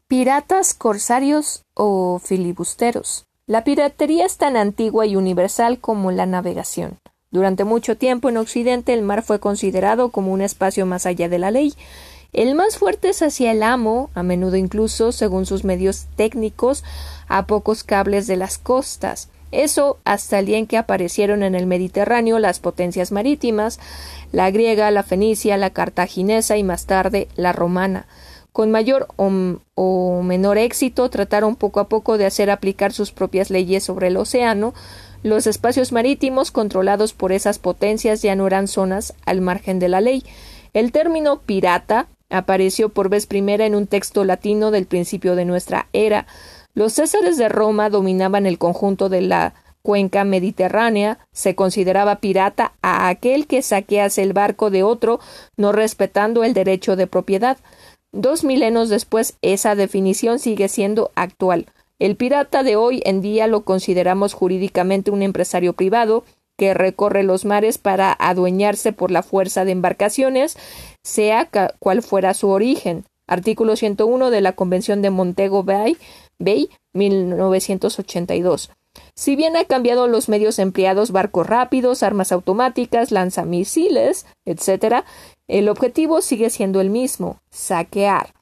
Piratas, 0.07 0.75
corsarios 0.75 1.63
o 1.75 2.19
filibusteros. 2.23 3.25
La 3.47 3.63
piratería 3.63 4.27
es 4.27 4.37
tan 4.37 4.55
antigua 4.55 5.07
y 5.07 5.15
universal 5.15 5.79
como 5.79 6.11
la 6.11 6.27
navegación. 6.27 6.99
Durante 7.31 7.63
mucho 7.63 7.97
tiempo 7.97 8.29
en 8.29 8.37
Occidente 8.37 8.93
el 8.93 9.03
mar 9.03 9.21
fue 9.21 9.39
considerado 9.39 10.09
como 10.09 10.31
un 10.31 10.41
espacio 10.41 10.85
más 10.85 11.05
allá 11.05 11.29
de 11.29 11.37
la 11.37 11.51
ley. 11.51 11.73
El 12.31 12.53
más 12.53 12.77
fuerte 12.77 13.09
es 13.09 13.21
hacia 13.23 13.51
el 13.51 13.63
amo, 13.63 14.11
a 14.13 14.21
menudo 14.21 14.55
incluso, 14.55 15.11
según 15.11 15.45
sus 15.45 15.63
medios 15.63 16.05
técnicos, 16.15 16.83
a 17.27 17.47
pocos 17.47 17.83
cables 17.83 18.27
de 18.27 18.37
las 18.37 18.57
costas. 18.57 19.29
Eso 19.51 19.97
hasta 20.03 20.37
el 20.37 20.45
día 20.45 20.59
en 20.59 20.67
que 20.67 20.77
aparecieron 20.77 21.41
en 21.41 21.55
el 21.55 21.65
Mediterráneo 21.65 22.37
las 22.37 22.59
potencias 22.59 23.11
marítimas, 23.11 23.79
la 24.31 24.51
griega, 24.51 24.91
la 24.91 25.01
fenicia, 25.01 25.57
la 25.57 25.71
cartaginesa 25.71 26.55
y 26.57 26.63
más 26.63 26.85
tarde 26.85 27.27
la 27.35 27.51
romana. 27.51 28.05
Con 28.51 28.69
mayor 28.69 29.07
o, 29.15 30.21
menor 30.21 30.57
éxito 30.57 31.09
trataron 31.09 31.55
poco 31.55 31.79
a 31.79 31.87
poco 31.87 32.17
de 32.17 32.25
hacer 32.25 32.51
aplicar 32.51 32.93
sus 32.93 33.11
propias 33.11 33.49
leyes 33.49 33.83
sobre 33.83 34.07
el 34.07 34.17
océano. 34.17 34.73
Los 35.23 35.47
espacios 35.47 35.91
marítimos 35.91 36.51
controlados 36.51 37.13
por 37.13 37.31
esas 37.31 37.57
potencias 37.57 38.21
ya 38.21 38.35
no 38.35 38.45
eran 38.45 38.67
zonas 38.67 39.15
al 39.25 39.41
margen 39.41 39.79
de 39.79 39.89
la 39.89 40.01
ley. 40.01 40.23
El 40.73 40.91
término 40.91 41.39
pirata 41.39 42.07
apareció 42.29 42.89
por 42.89 43.09
vez 43.09 43.25
primera 43.25 43.65
en 43.65 43.75
un 43.75 43.87
texto 43.87 44.23
latino 44.23 44.71
del 44.71 44.85
principio 44.85 45.35
de 45.35 45.45
nuestra 45.45 45.87
era. 45.93 46.27
Los 46.73 46.93
césares 46.93 47.37
de 47.37 47.49
Roma 47.49 47.89
dominaban 47.89 48.45
el 48.45 48.57
conjunto 48.57 49.09
de 49.09 49.21
la 49.21 49.53
cuenca 49.81 50.23
mediterránea, 50.23 51.19
se 51.31 51.55
consideraba 51.55 52.17
pirata 52.17 52.73
a 52.81 53.07
aquel 53.07 53.47
que 53.47 53.61
saquease 53.61 54.21
el 54.21 54.33
barco 54.33 54.69
de 54.69 54.83
otro, 54.83 55.19
no 55.57 55.71
respetando 55.71 56.43
el 56.43 56.53
derecho 56.53 56.95
de 56.95 57.07
propiedad. 57.07 57.57
Dos 58.11 58.43
milenios 58.43 58.89
después, 58.89 59.37
esa 59.41 59.75
definición 59.75 60.39
sigue 60.39 60.67
siendo 60.67 61.11
actual. 61.15 61.67
El 61.99 62.15
pirata 62.15 62.63
de 62.63 62.75
hoy 62.75 63.01
en 63.05 63.21
día 63.21 63.47
lo 63.47 63.61
consideramos 63.61 64.33
jurídicamente 64.33 65.11
un 65.11 65.21
empresario 65.21 65.73
privado 65.73 66.23
que 66.59 66.73
recorre 66.73 67.23
los 67.23 67.45
mares 67.45 67.77
para 67.77 68.11
adueñarse 68.19 68.91
por 68.91 69.11
la 69.11 69.23
fuerza 69.23 69.63
de 69.63 69.71
embarcaciones, 69.71 70.57
sea 71.03 71.49
cual 71.79 72.03
fuera 72.03 72.33
su 72.33 72.49
origen. 72.49 73.05
Artículo 73.27 73.77
101 73.77 74.29
de 74.29 74.41
la 74.41 74.51
Convención 74.51 75.01
de 75.01 75.09
Montego 75.09 75.63
Bay, 75.63 75.97
Bay 76.37 76.69
1982. 76.93 78.71
Si 79.15 79.37
bien 79.37 79.55
ha 79.55 79.63
cambiado 79.63 80.07
los 80.07 80.27
medios 80.27 80.59
empleados, 80.59 81.11
barcos 81.11 81.47
rápidos, 81.47 82.03
armas 82.03 82.33
automáticas, 82.33 83.11
lanzamisiles, 83.11 84.25
etc., 84.45 85.05
el 85.47 85.69
objetivo 85.69 86.21
sigue 86.21 86.49
siendo 86.49 86.81
el 86.81 86.89
mismo, 86.89 87.39
saquear. 87.49 88.33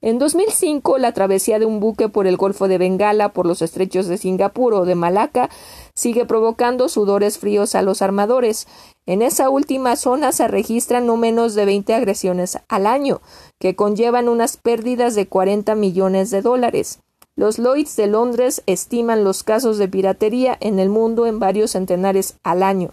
En 0.00 0.20
2005, 0.20 0.96
la 0.98 1.12
travesía 1.12 1.58
de 1.58 1.66
un 1.66 1.80
buque 1.80 2.08
por 2.08 2.28
el 2.28 2.36
Golfo 2.36 2.68
de 2.68 2.78
Bengala, 2.78 3.32
por 3.32 3.46
los 3.46 3.62
estrechos 3.62 4.06
de 4.06 4.16
Singapur 4.16 4.72
o 4.74 4.84
de 4.84 4.94
Malaca, 4.94 5.50
sigue 5.98 6.26
provocando 6.26 6.88
sudores 6.88 7.38
fríos 7.38 7.74
a 7.74 7.82
los 7.82 8.02
armadores. 8.02 8.68
En 9.04 9.20
esa 9.20 9.50
última 9.50 9.96
zona 9.96 10.30
se 10.30 10.46
registran 10.46 11.06
no 11.06 11.16
menos 11.16 11.56
de 11.56 11.64
20 11.64 11.92
agresiones 11.92 12.60
al 12.68 12.86
año, 12.86 13.20
que 13.58 13.74
conllevan 13.74 14.28
unas 14.28 14.56
pérdidas 14.56 15.16
de 15.16 15.26
40 15.26 15.74
millones 15.74 16.30
de 16.30 16.40
dólares. 16.40 17.00
Los 17.34 17.58
Lloyds 17.58 17.96
de 17.96 18.06
Londres 18.06 18.62
estiman 18.66 19.24
los 19.24 19.42
casos 19.42 19.76
de 19.76 19.88
piratería 19.88 20.56
en 20.60 20.78
el 20.78 20.88
mundo 20.88 21.26
en 21.26 21.40
varios 21.40 21.72
centenares 21.72 22.36
al 22.44 22.62
año. 22.62 22.90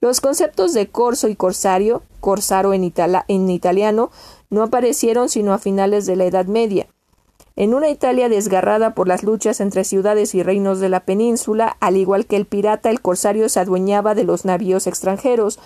Los 0.00 0.22
conceptos 0.22 0.72
de 0.72 0.86
corso 0.88 1.28
y 1.28 1.36
corsario, 1.36 2.02
corsaro 2.20 2.72
en, 2.72 2.90
en 3.28 3.50
italiano, 3.50 4.10
no 4.48 4.62
aparecieron 4.62 5.28
sino 5.28 5.52
a 5.52 5.58
finales 5.58 6.06
de 6.06 6.16
la 6.16 6.24
Edad 6.24 6.46
Media. 6.46 6.88
En 7.58 7.74
una 7.74 7.88
Italia 7.88 8.28
desgarrada 8.28 8.94
por 8.94 9.08
las 9.08 9.24
luchas 9.24 9.58
entre 9.60 9.82
ciudades 9.82 10.32
y 10.36 10.44
reinos 10.44 10.78
de 10.78 10.88
la 10.88 11.00
península, 11.00 11.76
al 11.80 11.96
igual 11.96 12.24
que 12.24 12.36
el 12.36 12.46
pirata, 12.46 12.88
el 12.88 13.00
corsario 13.00 13.48
se 13.48 13.58
adueñaba 13.58 14.14
de 14.14 14.22
los 14.22 14.44
navíos 14.44 14.86
extranjeros, 14.86 15.58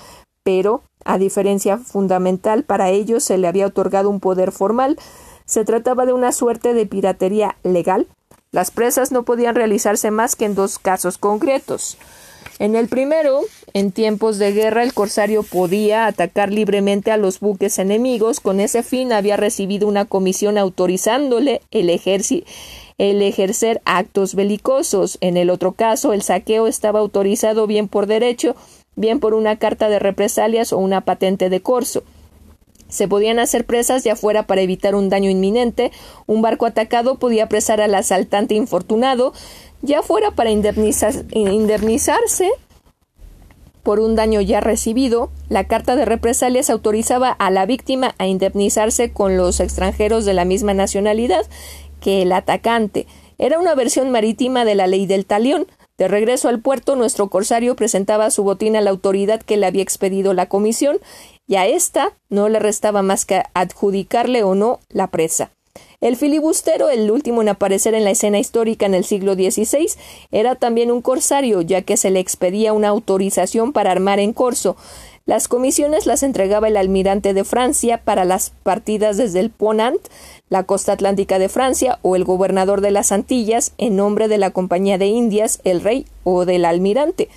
pero, 0.42 0.80
a 1.04 1.18
diferencia 1.18 1.76
fundamental 1.76 2.64
para 2.64 2.88
ellos, 2.88 3.24
se 3.24 3.36
le 3.36 3.46
había 3.46 3.66
otorgado 3.66 4.08
un 4.08 4.20
poder 4.20 4.52
formal. 4.52 4.98
Se 5.44 5.66
trataba 5.66 6.06
de 6.06 6.14
una 6.14 6.32
suerte 6.32 6.72
de 6.72 6.86
piratería 6.86 7.56
legal. 7.62 8.06
Las 8.52 8.70
presas 8.70 9.12
no 9.12 9.24
podían 9.24 9.54
realizarse 9.54 10.10
más 10.10 10.34
que 10.34 10.46
en 10.46 10.54
dos 10.54 10.78
casos 10.78 11.18
concretos. 11.18 11.98
En 12.58 12.76
el 12.76 12.88
primero, 12.88 13.40
en 13.72 13.92
tiempos 13.92 14.38
de 14.38 14.52
guerra, 14.52 14.82
el 14.82 14.92
corsario 14.92 15.42
podía 15.42 16.06
atacar 16.06 16.52
libremente 16.52 17.10
a 17.10 17.16
los 17.16 17.40
buques 17.40 17.78
enemigos. 17.78 18.40
Con 18.40 18.60
ese 18.60 18.82
fin 18.82 19.12
había 19.12 19.36
recibido 19.36 19.88
una 19.88 20.04
comisión 20.04 20.58
autorizándole 20.58 21.62
el, 21.70 21.88
ejercer 21.88 23.80
actos 23.84 24.34
belicosos. 24.34 25.18
En 25.20 25.36
el 25.36 25.50
otro 25.50 25.72
caso, 25.72 26.12
el 26.12 26.22
saqueo 26.22 26.66
estaba 26.66 27.00
autorizado 27.00 27.66
bien 27.66 27.88
por 27.88 28.06
derecho, 28.06 28.54
bien 28.96 29.18
por 29.18 29.34
una 29.34 29.56
carta 29.56 29.88
de 29.88 29.98
represalias 29.98 30.72
o 30.72 30.78
una 30.78 31.00
patente 31.00 31.48
de 31.48 31.60
corso. 31.60 32.04
Se 32.88 33.08
podían 33.08 33.38
hacer 33.38 33.64
presas 33.64 34.04
de 34.04 34.10
afuera 34.10 34.46
para 34.46 34.60
evitar 34.60 34.94
un 34.94 35.08
daño 35.08 35.30
inminente. 35.30 35.90
Un 36.26 36.42
barco 36.42 36.66
atacado 36.66 37.14
podía 37.14 37.48
presar 37.48 37.80
al 37.80 37.94
asaltante 37.94 38.54
infortunado 38.54 39.32
ya 39.82 40.02
fuera 40.02 40.30
para 40.30 40.50
indemnizarse 40.50 41.24
por 43.82 43.98
un 43.98 44.14
daño 44.14 44.40
ya 44.40 44.60
recibido, 44.60 45.30
la 45.48 45.66
carta 45.66 45.96
de 45.96 46.04
represalias 46.04 46.70
autorizaba 46.70 47.30
a 47.30 47.50
la 47.50 47.66
víctima 47.66 48.14
a 48.18 48.26
indemnizarse 48.26 49.12
con 49.12 49.36
los 49.36 49.58
extranjeros 49.58 50.24
de 50.24 50.34
la 50.34 50.44
misma 50.44 50.72
nacionalidad 50.72 51.44
que 52.00 52.22
el 52.22 52.30
atacante. 52.30 53.08
Era 53.38 53.58
una 53.58 53.74
versión 53.74 54.10
marítima 54.10 54.64
de 54.64 54.76
la 54.76 54.86
ley 54.86 55.06
del 55.06 55.26
talión. 55.26 55.66
De 55.98 56.06
regreso 56.06 56.48
al 56.48 56.60
puerto, 56.60 56.94
nuestro 56.94 57.28
corsario 57.28 57.74
presentaba 57.74 58.30
su 58.30 58.44
botín 58.44 58.76
a 58.76 58.80
la 58.80 58.90
autoridad 58.90 59.42
que 59.42 59.56
le 59.56 59.66
había 59.66 59.82
expedido 59.82 60.32
la 60.32 60.46
comisión, 60.46 60.98
y 61.48 61.56
a 61.56 61.66
ésta 61.66 62.12
no 62.28 62.48
le 62.48 62.60
restaba 62.60 63.02
más 63.02 63.24
que 63.24 63.42
adjudicarle 63.52 64.44
o 64.44 64.54
no 64.54 64.78
la 64.90 65.08
presa. 65.08 65.50
El 66.02 66.16
filibustero, 66.16 66.90
el 66.90 67.08
último 67.12 67.42
en 67.42 67.48
aparecer 67.48 67.94
en 67.94 68.02
la 68.02 68.10
escena 68.10 68.40
histórica 68.40 68.86
en 68.86 68.94
el 68.94 69.04
siglo 69.04 69.34
XVI, 69.34 69.86
era 70.32 70.56
también 70.56 70.90
un 70.90 71.00
corsario, 71.00 71.62
ya 71.62 71.82
que 71.82 71.96
se 71.96 72.10
le 72.10 72.18
expedía 72.18 72.72
una 72.72 72.88
autorización 72.88 73.72
para 73.72 73.92
armar 73.92 74.18
en 74.18 74.32
corso. 74.32 74.76
Las 75.26 75.46
comisiones 75.46 76.06
las 76.06 76.24
entregaba 76.24 76.66
el 76.66 76.76
almirante 76.76 77.34
de 77.34 77.44
Francia 77.44 77.98
para 77.98 78.24
las 78.24 78.50
partidas 78.64 79.16
desde 79.16 79.38
el 79.38 79.50
Ponant, 79.50 80.00
la 80.48 80.64
costa 80.64 80.90
atlántica 80.90 81.38
de 81.38 81.48
Francia, 81.48 82.00
o 82.02 82.16
el 82.16 82.24
gobernador 82.24 82.80
de 82.80 82.90
las 82.90 83.12
Antillas, 83.12 83.72
en 83.78 83.94
nombre 83.94 84.26
de 84.26 84.38
la 84.38 84.50
Compañía 84.50 84.98
de 84.98 85.06
Indias, 85.06 85.60
el 85.62 85.80
rey 85.80 86.06
o 86.24 86.44
del 86.44 86.64
almirante. 86.64 87.28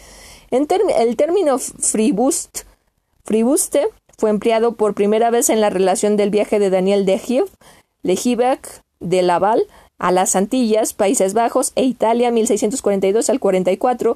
el 0.50 1.16
término 1.18 1.60
fribust, 1.60 2.62
fribuste 3.26 3.86
fue 4.18 4.32
empleado 4.32 4.72
por 4.72 4.96
primera 4.96 5.30
vez 5.30 5.50
en 5.50 5.62
la 5.62 5.70
relación 5.70 6.18
del 6.18 6.32
viaje 6.32 6.58
de 6.58 6.70
Daniel 6.72 7.06
de 7.06 7.20
Giev 7.20 7.50
Legibec 8.06 8.84
de 9.00 9.24
Laval 9.24 9.66
a 9.98 10.12
las 10.12 10.36
Antillas, 10.36 10.94
Países 10.94 11.34
Bajos 11.34 11.72
e 11.76 11.84
Italia 11.84 12.30
1642 12.30 13.32
al 13.32 13.40
44. 13.40 14.16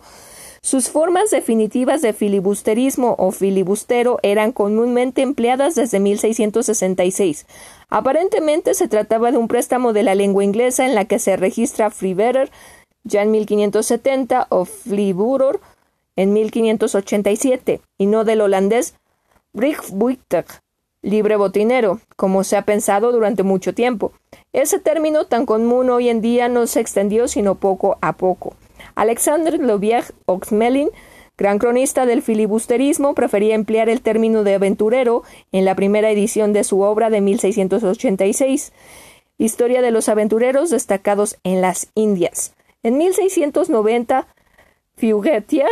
Sus 0.61 0.89
formas 0.89 1.31
definitivas 1.31 2.03
de 2.03 2.13
filibusterismo 2.13 3.15
o 3.17 3.31
filibustero 3.31 4.19
eran 4.21 4.51
comúnmente 4.51 5.23
empleadas 5.23 5.73
desde 5.73 5.99
1666. 5.99 7.47
Aparentemente 7.89 8.75
se 8.75 8.87
trataba 8.87 9.31
de 9.31 9.37
un 9.37 9.47
préstamo 9.47 9.91
de 9.91 10.03
la 10.03 10.13
lengua 10.13 10.43
inglesa 10.43 10.85
en 10.85 10.93
la 10.93 11.05
que 11.05 11.17
se 11.17 11.35
registra 11.35 11.89
Freebearer 11.89 12.51
ya 13.03 13.23
en 13.23 13.31
1570 13.31 14.47
o 14.49 14.65
Fliburor 14.65 15.61
en 16.15 16.33
1587 16.33 17.81
y 17.97 18.05
no 18.05 18.23
del 18.23 18.41
holandés 18.41 18.93
Brigbuiter 19.53 20.45
libre 21.01 21.35
botinero, 21.35 21.99
como 22.15 22.43
se 22.43 22.57
ha 22.57 22.63
pensado 22.63 23.11
durante 23.11 23.43
mucho 23.43 23.73
tiempo. 23.73 24.11
Ese 24.53 24.79
término 24.79 25.25
tan 25.25 25.45
común 25.45 25.89
hoy 25.89 26.09
en 26.09 26.21
día 26.21 26.49
no 26.49 26.67
se 26.67 26.79
extendió 26.79 27.27
sino 27.27 27.55
poco 27.55 27.97
a 28.01 28.13
poco. 28.13 28.55
Alexandre 28.95 29.57
Lovier 29.57 30.03
Oxmelin, 30.25 30.89
gran 31.37 31.57
cronista 31.57 32.05
del 32.05 32.21
filibusterismo, 32.21 33.15
prefería 33.15 33.55
emplear 33.55 33.89
el 33.89 34.01
término 34.01 34.43
de 34.43 34.55
aventurero 34.55 35.23
en 35.51 35.65
la 35.65 35.75
primera 35.75 36.11
edición 36.11 36.53
de 36.53 36.63
su 36.63 36.81
obra 36.81 37.09
de 37.09 37.21
1686, 37.21 38.73
Historia 39.41 39.81
de 39.81 39.91
los 39.91 40.09
aventureros 40.09 40.69
destacados 40.69 41.37
en 41.45 41.61
las 41.61 41.87
Indias. 41.95 42.55
En 42.83 42.97
1690, 42.97 44.27
Fugetier 44.97 45.69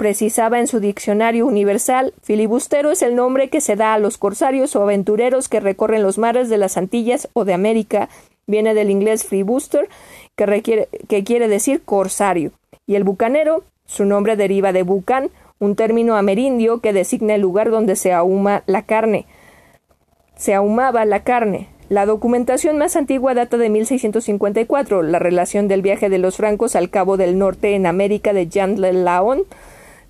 precisaba 0.00 0.58
en 0.58 0.66
su 0.66 0.80
diccionario 0.80 1.46
universal, 1.46 2.14
filibustero 2.22 2.90
es 2.90 3.02
el 3.02 3.14
nombre 3.14 3.50
que 3.50 3.60
se 3.60 3.76
da 3.76 3.92
a 3.92 3.98
los 3.98 4.16
corsarios 4.16 4.74
o 4.74 4.82
aventureros 4.82 5.50
que 5.50 5.60
recorren 5.60 6.02
los 6.02 6.16
mares 6.16 6.48
de 6.48 6.56
las 6.56 6.78
Antillas 6.78 7.28
o 7.34 7.44
de 7.44 7.52
América. 7.52 8.08
Viene 8.46 8.72
del 8.72 8.88
inglés 8.88 9.24
freebooster, 9.24 9.90
que, 10.36 10.88
que 11.06 11.22
quiere 11.22 11.48
decir 11.48 11.82
corsario. 11.84 12.52
Y 12.86 12.94
el 12.94 13.04
bucanero, 13.04 13.62
su 13.84 14.06
nombre 14.06 14.36
deriva 14.36 14.72
de 14.72 14.84
bucan, 14.84 15.28
un 15.58 15.76
término 15.76 16.16
amerindio 16.16 16.80
que 16.80 16.94
designa 16.94 17.34
el 17.34 17.42
lugar 17.42 17.70
donde 17.70 17.94
se 17.94 18.14
ahuma 18.14 18.62
la 18.64 18.80
carne. 18.86 19.26
Se 20.34 20.54
ahumaba 20.54 21.04
la 21.04 21.24
carne. 21.24 21.68
La 21.90 22.06
documentación 22.06 22.78
más 22.78 22.96
antigua 22.96 23.34
data 23.34 23.58
de 23.58 23.68
1654, 23.68 25.02
la 25.02 25.18
relación 25.18 25.68
del 25.68 25.82
viaje 25.82 26.08
de 26.08 26.16
los 26.16 26.38
francos 26.38 26.74
al 26.74 26.88
Cabo 26.88 27.18
del 27.18 27.36
Norte 27.36 27.74
en 27.74 27.84
América 27.84 28.32
de 28.32 28.48
Jean 28.48 28.80
Laon, 28.80 29.42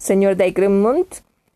señor 0.00 0.36
Gremont, 0.36 1.06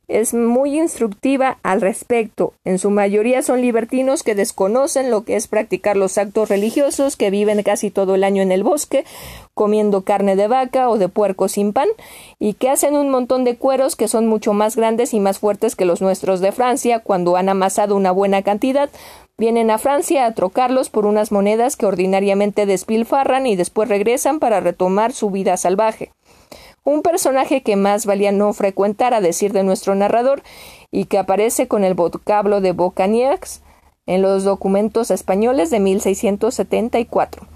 es 0.06 0.34
muy 0.34 0.78
instructiva 0.78 1.58
al 1.62 1.80
respecto. 1.80 2.52
En 2.64 2.78
su 2.78 2.90
mayoría 2.90 3.40
son 3.40 3.62
libertinos 3.62 4.22
que 4.22 4.34
desconocen 4.34 5.10
lo 5.10 5.24
que 5.24 5.36
es 5.36 5.48
practicar 5.48 5.96
los 5.96 6.18
actos 6.18 6.50
religiosos, 6.50 7.16
que 7.16 7.30
viven 7.30 7.62
casi 7.62 7.90
todo 7.90 8.14
el 8.14 8.22
año 8.22 8.42
en 8.42 8.52
el 8.52 8.62
bosque, 8.62 9.06
comiendo 9.54 10.02
carne 10.02 10.36
de 10.36 10.46
vaca 10.46 10.90
o 10.90 10.98
de 10.98 11.08
puerco 11.08 11.48
sin 11.48 11.72
pan, 11.72 11.88
y 12.38 12.52
que 12.52 12.68
hacen 12.68 12.96
un 12.96 13.08
montón 13.08 13.44
de 13.44 13.56
cueros 13.56 13.96
que 13.96 14.08
son 14.08 14.26
mucho 14.26 14.52
más 14.52 14.76
grandes 14.76 15.14
y 15.14 15.20
más 15.20 15.38
fuertes 15.38 15.74
que 15.74 15.86
los 15.86 16.02
nuestros 16.02 16.40
de 16.40 16.52
Francia, 16.52 16.98
cuando 16.98 17.36
han 17.36 17.48
amasado 17.48 17.96
una 17.96 18.12
buena 18.12 18.42
cantidad, 18.42 18.90
vienen 19.38 19.70
a 19.70 19.78
Francia 19.78 20.26
a 20.26 20.34
trocarlos 20.34 20.90
por 20.90 21.06
unas 21.06 21.32
monedas 21.32 21.76
que 21.76 21.86
ordinariamente 21.86 22.66
despilfarran 22.66 23.46
y 23.46 23.56
después 23.56 23.88
regresan 23.88 24.38
para 24.38 24.60
retomar 24.60 25.12
su 25.12 25.30
vida 25.30 25.56
salvaje 25.56 26.12
un 26.84 27.02
personaje 27.02 27.62
que 27.62 27.76
más 27.76 28.06
valía 28.06 28.30
no 28.30 28.52
frecuentar 28.52 29.14
a 29.14 29.20
decir 29.20 29.52
de 29.52 29.64
nuestro 29.64 29.94
narrador 29.94 30.42
y 30.90 31.06
que 31.06 31.18
aparece 31.18 31.66
con 31.66 31.82
el 31.82 31.94
vocablo 31.94 32.60
de 32.60 32.72
Bocaniers 32.72 33.62
en 34.06 34.20
los 34.20 34.44
documentos 34.44 35.10
españoles 35.10 35.70
de 35.70 35.80
1674. 35.80 37.46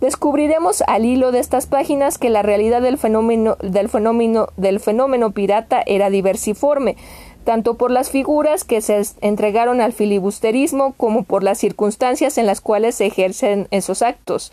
Descubriremos 0.00 0.82
al 0.86 1.04
hilo 1.04 1.30
de 1.30 1.40
estas 1.40 1.66
páginas 1.66 2.16
que 2.16 2.30
la 2.30 2.42
realidad 2.42 2.80
del 2.80 2.96
fenómeno, 2.96 3.58
del 3.60 3.90
fenómeno, 3.90 4.48
del 4.56 4.80
fenómeno 4.80 5.32
pirata 5.32 5.82
era 5.84 6.08
diversiforme, 6.08 6.96
tanto 7.44 7.74
por 7.74 7.90
las 7.90 8.10
figuras 8.10 8.64
que 8.64 8.80
se 8.80 9.02
entregaron 9.20 9.82
al 9.82 9.92
filibusterismo 9.92 10.94
como 10.96 11.24
por 11.24 11.42
las 11.42 11.58
circunstancias 11.58 12.38
en 12.38 12.46
las 12.46 12.62
cuales 12.62 12.94
se 12.94 13.06
ejercen 13.06 13.68
esos 13.70 14.00
actos. 14.00 14.52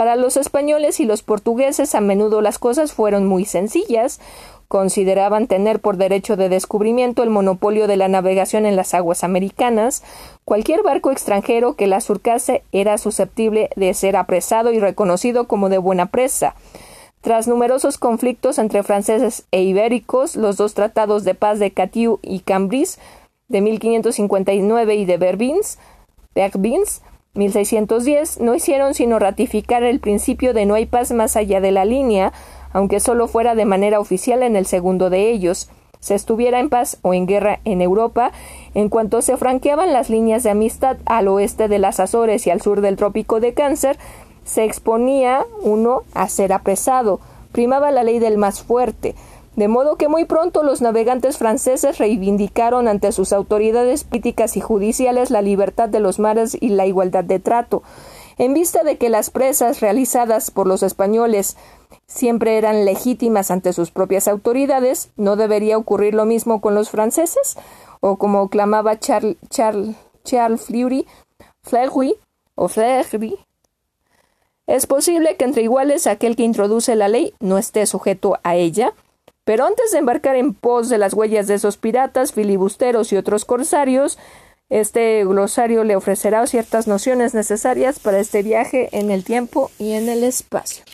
Para 0.00 0.16
los 0.16 0.38
españoles 0.38 0.98
y 0.98 1.04
los 1.04 1.22
portugueses 1.22 1.94
a 1.94 2.00
menudo 2.00 2.40
las 2.40 2.58
cosas 2.58 2.94
fueron 2.94 3.26
muy 3.26 3.44
sencillas. 3.44 4.18
Consideraban 4.66 5.46
tener 5.46 5.78
por 5.78 5.98
derecho 5.98 6.38
de 6.38 6.48
descubrimiento 6.48 7.22
el 7.22 7.28
monopolio 7.28 7.86
de 7.86 7.98
la 7.98 8.08
navegación 8.08 8.64
en 8.64 8.76
las 8.76 8.94
aguas 8.94 9.24
americanas. 9.24 10.02
Cualquier 10.46 10.82
barco 10.82 11.10
extranjero 11.10 11.74
que 11.74 11.86
la 11.86 12.00
surcase 12.00 12.62
era 12.72 12.96
susceptible 12.96 13.68
de 13.76 13.92
ser 13.92 14.16
apresado 14.16 14.72
y 14.72 14.80
reconocido 14.80 15.46
como 15.46 15.68
de 15.68 15.76
buena 15.76 16.06
presa. 16.06 16.54
Tras 17.20 17.46
numerosos 17.46 17.98
conflictos 17.98 18.58
entre 18.58 18.82
franceses 18.82 19.44
e 19.50 19.64
ibéricos, 19.64 20.34
los 20.34 20.56
dos 20.56 20.72
tratados 20.72 21.24
de 21.24 21.34
paz 21.34 21.58
de 21.58 21.72
Catiu 21.72 22.20
y 22.22 22.40
Cambris 22.40 22.98
de 23.48 23.60
1559 23.60 24.94
y 24.94 25.04
de 25.04 25.18
Berbins, 25.18 25.78
1610 27.34 28.40
no 28.40 28.56
hicieron 28.56 28.92
sino 28.92 29.20
ratificar 29.20 29.84
el 29.84 30.00
principio 30.00 30.52
de 30.52 30.66
no 30.66 30.74
hay 30.74 30.86
paz 30.86 31.12
más 31.12 31.36
allá 31.36 31.60
de 31.60 31.70
la 31.70 31.84
línea, 31.84 32.32
aunque 32.72 32.98
solo 32.98 33.28
fuera 33.28 33.54
de 33.54 33.64
manera 33.64 34.00
oficial 34.00 34.42
en 34.42 34.56
el 34.56 34.66
segundo 34.66 35.10
de 35.10 35.30
ellos. 35.30 35.70
Se 36.00 36.16
estuviera 36.16 36.58
en 36.58 36.70
paz 36.70 36.98
o 37.02 37.14
en 37.14 37.26
guerra 37.26 37.60
en 37.64 37.82
Europa, 37.82 38.32
en 38.74 38.88
cuanto 38.88 39.22
se 39.22 39.36
franqueaban 39.36 39.92
las 39.92 40.10
líneas 40.10 40.42
de 40.42 40.50
amistad 40.50 40.96
al 41.04 41.28
oeste 41.28 41.68
de 41.68 41.78
las 41.78 42.00
Azores 42.00 42.46
y 42.48 42.50
al 42.50 42.62
sur 42.62 42.80
del 42.80 42.96
trópico 42.96 43.38
de 43.38 43.54
Cáncer, 43.54 43.96
se 44.44 44.64
exponía 44.64 45.46
uno 45.62 46.02
a 46.14 46.28
ser 46.28 46.52
apresado. 46.52 47.20
Primaba 47.52 47.92
la 47.92 48.02
ley 48.02 48.18
del 48.18 48.38
más 48.38 48.62
fuerte 48.62 49.14
de 49.56 49.68
modo 49.68 49.96
que 49.96 50.08
muy 50.08 50.24
pronto 50.24 50.62
los 50.62 50.80
navegantes 50.80 51.38
franceses 51.38 51.98
reivindicaron 51.98 52.88
ante 52.88 53.12
sus 53.12 53.32
autoridades 53.32 54.04
políticas 54.04 54.56
y 54.56 54.60
judiciales 54.60 55.30
la 55.30 55.42
libertad 55.42 55.88
de 55.88 56.00
los 56.00 56.18
mares 56.18 56.56
y 56.60 56.70
la 56.70 56.86
igualdad 56.86 57.24
de 57.24 57.38
trato. 57.38 57.82
En 58.38 58.54
vista 58.54 58.84
de 58.84 58.96
que 58.96 59.10
las 59.10 59.30
presas 59.30 59.80
realizadas 59.80 60.50
por 60.50 60.66
los 60.66 60.82
españoles 60.82 61.56
siempre 62.06 62.56
eran 62.56 62.84
legítimas 62.84 63.50
ante 63.50 63.72
sus 63.72 63.90
propias 63.90 64.28
autoridades, 64.28 65.10
¿no 65.16 65.36
debería 65.36 65.76
ocurrir 65.76 66.14
lo 66.14 66.24
mismo 66.24 66.60
con 66.60 66.74
los 66.74 66.90
franceses? 66.90 67.56
O 68.00 68.16
como 68.16 68.48
clamaba 68.48 68.98
Charles, 68.98 69.36
Charles, 69.50 69.96
Fleury, 70.62 71.06
Fleury 71.62 72.14
o 72.54 72.68
Fleury, 72.68 73.38
es 74.70 74.86
posible 74.86 75.34
que 75.34 75.44
entre 75.44 75.62
iguales 75.62 76.06
aquel 76.06 76.36
que 76.36 76.44
introduce 76.44 76.94
la 76.94 77.08
ley 77.08 77.34
no 77.40 77.58
esté 77.58 77.86
sujeto 77.86 78.38
a 78.44 78.54
ella. 78.54 78.92
Pero 79.50 79.66
antes 79.66 79.90
de 79.90 79.98
embarcar 79.98 80.36
en 80.36 80.54
pos 80.54 80.88
de 80.88 80.96
las 80.96 81.12
huellas 81.12 81.48
de 81.48 81.54
esos 81.54 81.76
piratas, 81.76 82.32
filibusteros 82.32 83.12
y 83.12 83.16
otros 83.16 83.44
corsarios, 83.44 84.16
este 84.68 85.24
glosario 85.24 85.82
le 85.82 85.96
ofrecerá 85.96 86.46
ciertas 86.46 86.86
nociones 86.86 87.34
necesarias 87.34 87.98
para 87.98 88.20
este 88.20 88.44
viaje 88.44 88.88
en 88.92 89.10
el 89.10 89.24
tiempo 89.24 89.72
y 89.76 89.94
en 89.94 90.08
el 90.08 90.22
espacio. 90.22 90.84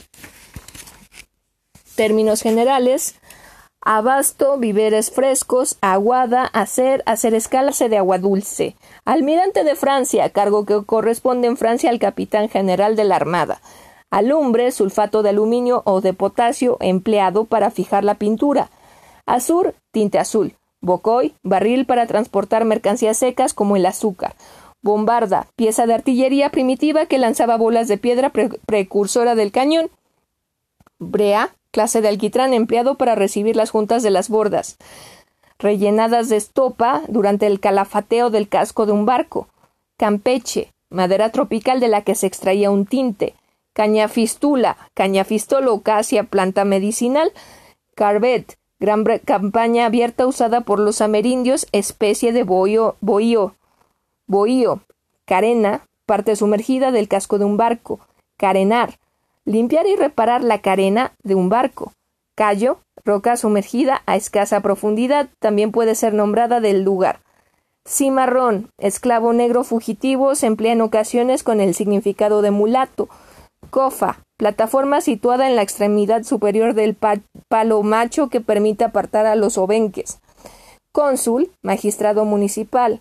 Términos 1.96 2.40
generales: 2.40 3.16
abasto, 3.82 4.56
víveres 4.56 5.10
frescos, 5.10 5.76
aguada, 5.82 6.46
hacer, 6.46 7.02
hacer 7.04 7.34
escalase 7.34 7.90
de 7.90 7.98
agua 7.98 8.16
dulce. 8.16 8.74
Almirante 9.04 9.64
de 9.64 9.74
Francia, 9.74 10.30
cargo 10.30 10.64
que 10.64 10.82
corresponde 10.86 11.46
en 11.46 11.58
Francia 11.58 11.90
al 11.90 11.98
capitán 11.98 12.48
general 12.48 12.96
de 12.96 13.04
la 13.04 13.16
Armada 13.16 13.60
alumbre, 14.10 14.70
sulfato 14.70 15.22
de 15.22 15.30
aluminio 15.30 15.82
o 15.84 16.00
de 16.00 16.12
potasio 16.12 16.76
empleado 16.80 17.44
para 17.44 17.70
fijar 17.70 18.04
la 18.04 18.14
pintura, 18.14 18.70
Azur, 19.26 19.74
tinte 19.90 20.20
azul. 20.20 20.54
Bocoy, 20.80 21.34
barril 21.42 21.84
para 21.84 22.06
transportar 22.06 22.64
mercancías 22.64 23.18
secas 23.18 23.54
como 23.54 23.76
el 23.76 23.84
azúcar. 23.84 24.36
Bombarda, 24.82 25.48
pieza 25.56 25.84
de 25.86 25.94
artillería 25.94 26.50
primitiva 26.50 27.06
que 27.06 27.18
lanzaba 27.18 27.56
bolas 27.56 27.88
de 27.88 27.98
piedra 27.98 28.30
precursora 28.30 29.34
del 29.34 29.50
cañón. 29.50 29.90
Brea, 31.00 31.50
clase 31.72 32.02
de 32.02 32.08
alquitrán 32.08 32.54
empleado 32.54 32.94
para 32.94 33.16
recibir 33.16 33.56
las 33.56 33.70
juntas 33.70 34.04
de 34.04 34.10
las 34.10 34.28
bordas, 34.28 34.76
rellenadas 35.58 36.28
de 36.28 36.36
estopa 36.36 37.02
durante 37.08 37.48
el 37.48 37.58
calafateo 37.58 38.30
del 38.30 38.48
casco 38.48 38.86
de 38.86 38.92
un 38.92 39.06
barco. 39.06 39.48
Campeche, 39.96 40.72
madera 40.88 41.32
tropical 41.32 41.80
de 41.80 41.88
la 41.88 42.02
que 42.02 42.14
se 42.14 42.28
extraía 42.28 42.70
un 42.70 42.86
tinte. 42.86 43.34
Cañafistula, 43.76 44.78
cañafistolo, 44.94 45.82
casia, 45.82 46.24
planta 46.24 46.64
medicinal. 46.64 47.30
Carvet, 47.94 48.56
gran 48.80 49.04
campaña 49.22 49.84
abierta 49.84 50.26
usada 50.26 50.62
por 50.62 50.78
los 50.78 51.02
amerindios, 51.02 51.66
especie 51.72 52.32
de 52.32 52.42
bohío, 52.42 52.96
bohío, 53.02 53.54
bohío, 54.26 54.80
carena, 55.26 55.82
parte 56.06 56.36
sumergida 56.36 56.90
del 56.90 57.06
casco 57.06 57.36
de 57.38 57.44
un 57.44 57.58
barco, 57.58 58.00
carenar, 58.38 58.98
limpiar 59.44 59.86
y 59.86 59.94
reparar 59.94 60.42
la 60.42 60.62
carena 60.62 61.12
de 61.22 61.34
un 61.34 61.50
barco, 61.50 61.92
callo, 62.34 62.78
roca 63.04 63.36
sumergida 63.36 64.00
a 64.06 64.16
escasa 64.16 64.62
profundidad, 64.62 65.28
también 65.38 65.70
puede 65.70 65.96
ser 65.96 66.14
nombrada 66.14 66.60
del 66.60 66.82
lugar. 66.82 67.20
Cimarrón, 67.86 68.70
esclavo 68.78 69.34
negro 69.34 69.64
fugitivo, 69.64 70.34
se 70.34 70.46
emplea 70.46 70.72
en 70.72 70.80
ocasiones 70.80 71.42
con 71.42 71.60
el 71.60 71.74
significado 71.74 72.40
de 72.40 72.52
mulato. 72.52 73.10
Cofa, 73.70 74.20
plataforma 74.36 75.00
situada 75.00 75.48
en 75.48 75.56
la 75.56 75.62
extremidad 75.62 76.22
superior 76.22 76.74
del 76.74 76.96
palo 77.48 77.82
macho 77.82 78.28
que 78.28 78.40
permite 78.40 78.84
apartar 78.84 79.26
a 79.26 79.34
los 79.34 79.58
obenques. 79.58 80.18
Cónsul, 80.92 81.50
magistrado 81.62 82.24
municipal. 82.24 83.00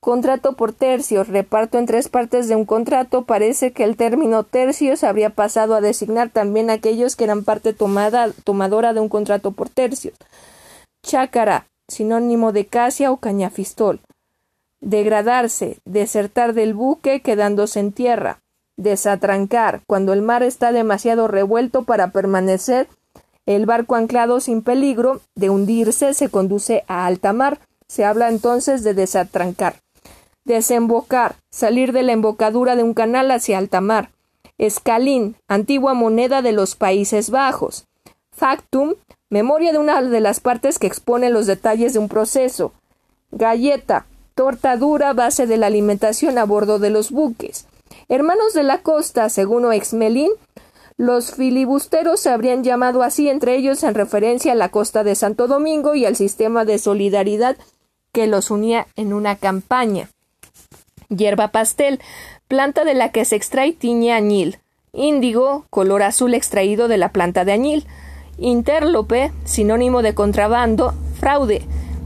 Contrato 0.00 0.54
por 0.54 0.72
tercios, 0.72 1.28
reparto 1.28 1.78
en 1.78 1.86
tres 1.86 2.08
partes 2.08 2.48
de 2.48 2.56
un 2.56 2.64
contrato. 2.64 3.22
Parece 3.22 3.72
que 3.72 3.84
el 3.84 3.96
término 3.96 4.42
tercios 4.42 5.04
habría 5.04 5.30
pasado 5.30 5.74
a 5.74 5.80
designar 5.80 6.28
también 6.28 6.70
aquellos 6.70 7.16
que 7.16 7.24
eran 7.24 7.44
parte 7.44 7.72
tomada, 7.72 8.30
tomadora 8.44 8.92
de 8.92 9.00
un 9.00 9.08
contrato 9.08 9.52
por 9.52 9.68
tercios. 9.68 10.14
Chácara, 11.02 11.68
sinónimo 11.88 12.52
de 12.52 12.66
casia 12.66 13.12
o 13.12 13.18
cañafistol. 13.18 14.00
Degradarse, 14.80 15.78
desertar 15.84 16.52
del 16.52 16.74
buque 16.74 17.22
quedándose 17.22 17.78
en 17.78 17.92
tierra 17.92 18.42
desatrancar, 18.82 19.80
cuando 19.86 20.12
el 20.12 20.22
mar 20.22 20.42
está 20.42 20.72
demasiado 20.72 21.28
revuelto 21.28 21.82
para 21.82 22.10
permanecer, 22.10 22.88
el 23.46 23.66
barco 23.66 23.96
anclado 23.96 24.40
sin 24.40 24.62
peligro 24.62 25.20
de 25.34 25.50
hundirse 25.50 26.14
se 26.14 26.28
conduce 26.28 26.84
a 26.86 27.06
alta 27.06 27.32
mar. 27.32 27.58
Se 27.88 28.04
habla 28.04 28.28
entonces 28.28 28.84
de 28.84 28.94
desatrancar. 28.94 29.76
Desembocar, 30.44 31.36
salir 31.50 31.92
de 31.92 32.02
la 32.02 32.12
embocadura 32.12 32.76
de 32.76 32.82
un 32.82 32.94
canal 32.94 33.30
hacia 33.30 33.58
alta 33.58 33.80
mar. 33.80 34.10
Escalín, 34.58 35.36
antigua 35.48 35.92
moneda 35.92 36.40
de 36.40 36.52
los 36.52 36.76
Países 36.76 37.30
Bajos. 37.30 37.86
Factum, 38.30 38.94
memoria 39.28 39.72
de 39.72 39.78
una 39.78 40.00
de 40.02 40.20
las 40.20 40.40
partes 40.40 40.78
que 40.78 40.86
expone 40.86 41.28
los 41.28 41.46
detalles 41.46 41.92
de 41.92 41.98
un 41.98 42.08
proceso. 42.08 42.72
Galleta, 43.32 44.06
torta 44.34 44.76
dura 44.76 45.12
base 45.12 45.46
de 45.46 45.56
la 45.56 45.66
alimentación 45.66 46.38
a 46.38 46.44
bordo 46.44 46.78
de 46.78 46.90
los 46.90 47.10
buques. 47.10 47.66
Hermanos 48.12 48.52
de 48.52 48.62
la 48.62 48.82
costa, 48.82 49.30
según 49.30 49.64
Oexmelin, 49.64 50.28
los 50.98 51.34
filibusteros 51.34 52.20
se 52.20 52.28
habrían 52.28 52.62
llamado 52.62 53.02
así 53.02 53.30
entre 53.30 53.56
ellos 53.56 53.82
en 53.84 53.94
referencia 53.94 54.52
a 54.52 54.54
la 54.54 54.68
costa 54.68 55.02
de 55.02 55.14
Santo 55.14 55.46
Domingo 55.46 55.94
y 55.94 56.04
al 56.04 56.14
sistema 56.14 56.66
de 56.66 56.76
solidaridad 56.76 57.56
que 58.12 58.26
los 58.26 58.50
unía 58.50 58.86
en 58.96 59.14
una 59.14 59.36
campaña. 59.36 60.10
Hierba 61.08 61.52
pastel, 61.52 62.00
planta 62.48 62.84
de 62.84 62.92
la 62.92 63.12
que 63.12 63.24
se 63.24 63.36
extrae 63.36 63.72
tiñe 63.72 64.12
añil. 64.12 64.58
Índigo, 64.92 65.64
color 65.70 66.02
azul 66.02 66.34
extraído 66.34 66.88
de 66.88 66.98
la 66.98 67.12
planta 67.12 67.46
de 67.46 67.52
añil. 67.52 67.86
Interlope, 68.36 69.32
sinónimo 69.44 70.02
de 70.02 70.14
contrabando. 70.14 70.92
Fraude, 71.18 71.62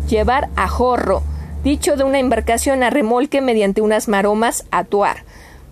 llevar 0.09 0.51
a 0.55 0.69
jorro, 0.69 1.25
dicho 1.65 1.97
de 1.97 2.05
una 2.05 2.21
embarcación 2.21 2.85
a 2.85 2.91
remolque 2.91 3.41
mediante 3.41 3.81
unas 3.81 4.07
maromas 4.07 4.67
atuar. 4.71 5.26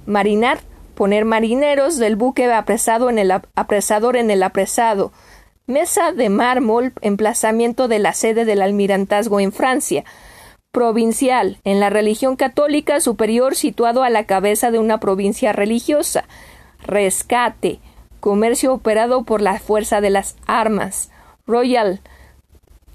Marinar, 0.06 0.60
poner 0.94 1.24
marineros 1.24 1.96
del 1.96 2.16
buque 2.16 2.52
apresado 2.52 3.10
en 3.10 3.18
el 3.18 3.30
apresador 3.30 4.16
en 4.16 4.30
el 4.30 4.42
apresado. 4.42 5.12
Mesa 5.66 6.12
de 6.12 6.28
mármol, 6.28 6.92
emplazamiento 7.00 7.88
de 7.88 7.98
la 7.98 8.12
sede 8.12 8.44
del 8.44 8.62
almirantazgo 8.62 9.40
en 9.40 9.52
Francia. 9.52 10.04
Provincial, 10.72 11.58
en 11.64 11.80
la 11.80 11.88
religión 11.88 12.36
católica 12.36 13.00
superior 13.00 13.54
situado 13.54 14.02
a 14.02 14.10
la 14.10 14.24
cabeza 14.24 14.70
de 14.70 14.78
una 14.78 14.98
provincia 14.98 15.52
religiosa. 15.52 16.24
Rescate, 16.86 17.80
comercio 18.20 18.74
operado 18.74 19.24
por 19.24 19.40
la 19.40 19.58
fuerza 19.58 20.00
de 20.00 20.10
las 20.10 20.36
armas. 20.46 21.10
Royal, 21.46 22.00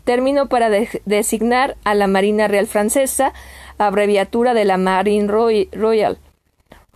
término 0.03 0.47
para 0.47 0.69
designar 1.05 1.77
a 1.83 1.95
la 1.95 2.07
Marina 2.07 2.47
Real 2.47 2.67
Francesa, 2.67 3.33
abreviatura 3.77 4.53
de 4.53 4.65
la 4.65 4.77
Marine 4.77 5.27
Royal. 5.27 6.19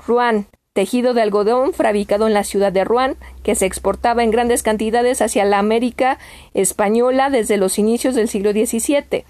Rouen, 0.07 0.47
tejido 0.73 1.13
de 1.13 1.21
algodón 1.21 1.73
fabricado 1.73 2.27
en 2.27 2.33
la 2.33 2.43
ciudad 2.43 2.71
de 2.71 2.83
Rouen, 2.83 3.15
que 3.43 3.55
se 3.55 3.65
exportaba 3.65 4.23
en 4.23 4.31
grandes 4.31 4.63
cantidades 4.63 5.21
hacia 5.21 5.45
la 5.45 5.59
América 5.59 6.17
española 6.53 7.29
desde 7.29 7.57
los 7.57 7.77
inicios 7.77 8.15
del 8.15 8.27
siglo 8.27 8.51
XVII. 8.51 9.23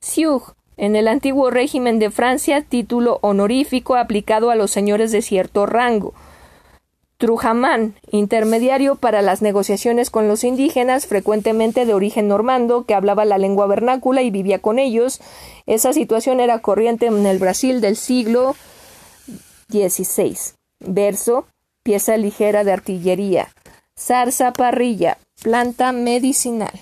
Sioux, 0.00 0.54
en 0.76 0.96
el 0.96 1.08
antiguo 1.08 1.50
régimen 1.50 1.98
de 1.98 2.10
Francia, 2.10 2.62
título 2.62 3.18
honorífico 3.22 3.96
aplicado 3.96 4.50
a 4.50 4.56
los 4.56 4.70
señores 4.70 5.12
de 5.12 5.22
cierto 5.22 5.66
rango. 5.66 6.14
Trujamán, 7.18 7.94
intermediario 8.10 8.96
para 8.96 9.22
las 9.22 9.42
negociaciones 9.42 10.10
con 10.10 10.26
los 10.26 10.42
indígenas, 10.42 11.06
frecuentemente 11.06 11.86
de 11.86 11.94
origen 11.94 12.26
normando, 12.26 12.84
que 12.84 12.94
hablaba 12.94 13.24
la 13.24 13.38
lengua 13.38 13.68
vernácula 13.68 14.22
y 14.22 14.30
vivía 14.32 14.58
con 14.58 14.80
ellos. 14.80 15.20
Esa 15.66 15.92
situación 15.92 16.40
era 16.40 16.58
corriente 16.58 17.06
en 17.06 17.24
el 17.24 17.38
Brasil 17.38 17.80
del 17.80 17.94
siglo 17.94 18.56
16. 19.68 20.54
Verso, 20.80 21.46
pieza 21.82 22.16
ligera 22.16 22.64
de 22.64 22.72
artillería. 22.72 23.48
Zarza 23.98 24.52
parrilla, 24.52 25.18
planta 25.42 25.92
medicinal. 25.92 26.72